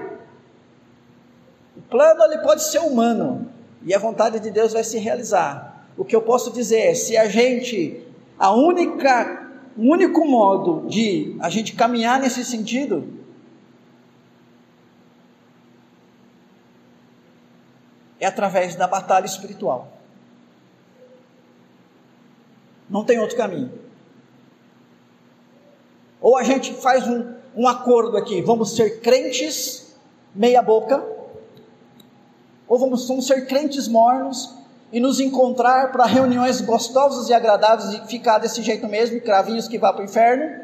O 1.78 1.82
plano 1.90 2.22
ele 2.26 2.40
pode 2.40 2.64
ser 2.64 2.80
humano 2.80 3.50
e 3.82 3.94
a 3.94 3.98
vontade 3.98 4.42
de 4.42 4.52
Deus 4.52 4.74
vai 4.74 4.84
se 4.84 4.98
realizar. 4.98 5.88
O 5.96 6.04
que 6.04 6.14
eu 6.14 6.22
posso 6.22 6.52
dizer 6.52 6.80
é, 6.80 6.94
se 6.94 7.16
a 7.16 7.30
gente, 7.30 8.06
a 8.38 8.52
única, 8.52 9.50
o 9.78 9.90
único 9.90 10.28
modo 10.28 10.86
de 10.90 11.38
a 11.40 11.48
gente 11.48 11.76
caminhar 11.76 12.20
nesse 12.20 12.44
sentido 12.44 13.08
é 18.20 18.26
através 18.26 18.76
da 18.76 18.86
batalha 18.86 19.26
espiritual. 19.26 20.03
Não 22.90 23.04
tem 23.04 23.20
outro 23.20 23.38
caminho. 23.38 23.72
Ou 26.22 26.38
a 26.38 26.44
gente 26.44 26.74
faz 26.76 27.08
um, 27.08 27.34
um 27.56 27.68
acordo 27.68 28.18
aqui, 28.18 28.42
vamos 28.42 28.76
ser 28.76 29.02
crentes 29.02 29.94
meia 30.34 30.62
boca, 30.62 31.04
ou 32.68 32.80
vamos, 32.80 33.08
vamos 33.08 33.28
ser 33.28 33.46
crentes 33.46 33.88
mornos 33.88 34.56
e 34.92 35.00
nos 35.00 35.20
encontrar 35.20 35.92
para 35.92 36.06
reuniões 36.06 36.62
gostosas 36.62 37.30
e 37.30 37.34
agradáveis 37.34 37.94
e 37.94 38.08
ficar 38.08 38.38
desse 38.38 38.62
jeito 38.62 38.88
mesmo, 38.88 39.20
cravinhos 39.22 39.68
que 39.68 39.78
vá 39.78 39.92
para 39.92 40.02
o 40.02 40.06
inferno. 40.06 40.64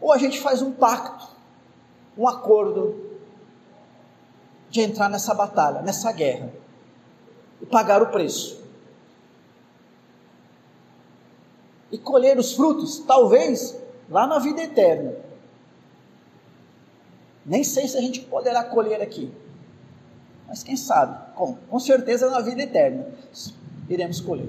Ou 0.00 0.12
a 0.12 0.18
gente 0.18 0.40
faz 0.40 0.62
um 0.62 0.72
pacto, 0.72 1.28
um 2.16 2.26
acordo 2.26 2.94
de 4.70 4.80
entrar 4.80 5.08
nessa 5.08 5.34
batalha, 5.34 5.82
nessa 5.82 6.10
guerra 6.12 6.50
e 7.60 7.66
pagar 7.66 8.02
o 8.02 8.06
preço. 8.06 8.63
E 11.94 11.98
colher 11.98 12.36
os 12.38 12.54
frutos, 12.54 12.98
talvez 13.06 13.78
lá 14.10 14.26
na 14.26 14.40
vida 14.40 14.60
eterna. 14.60 15.14
Nem 17.46 17.62
sei 17.62 17.86
se 17.86 17.96
a 17.96 18.00
gente 18.00 18.22
poderá 18.22 18.64
colher 18.64 19.00
aqui. 19.00 19.30
Mas 20.48 20.64
quem 20.64 20.76
sabe? 20.76 21.32
Com, 21.36 21.54
com 21.54 21.78
certeza 21.78 22.28
na 22.28 22.40
vida 22.40 22.62
eterna 22.62 23.06
iremos 23.88 24.20
colher. 24.20 24.48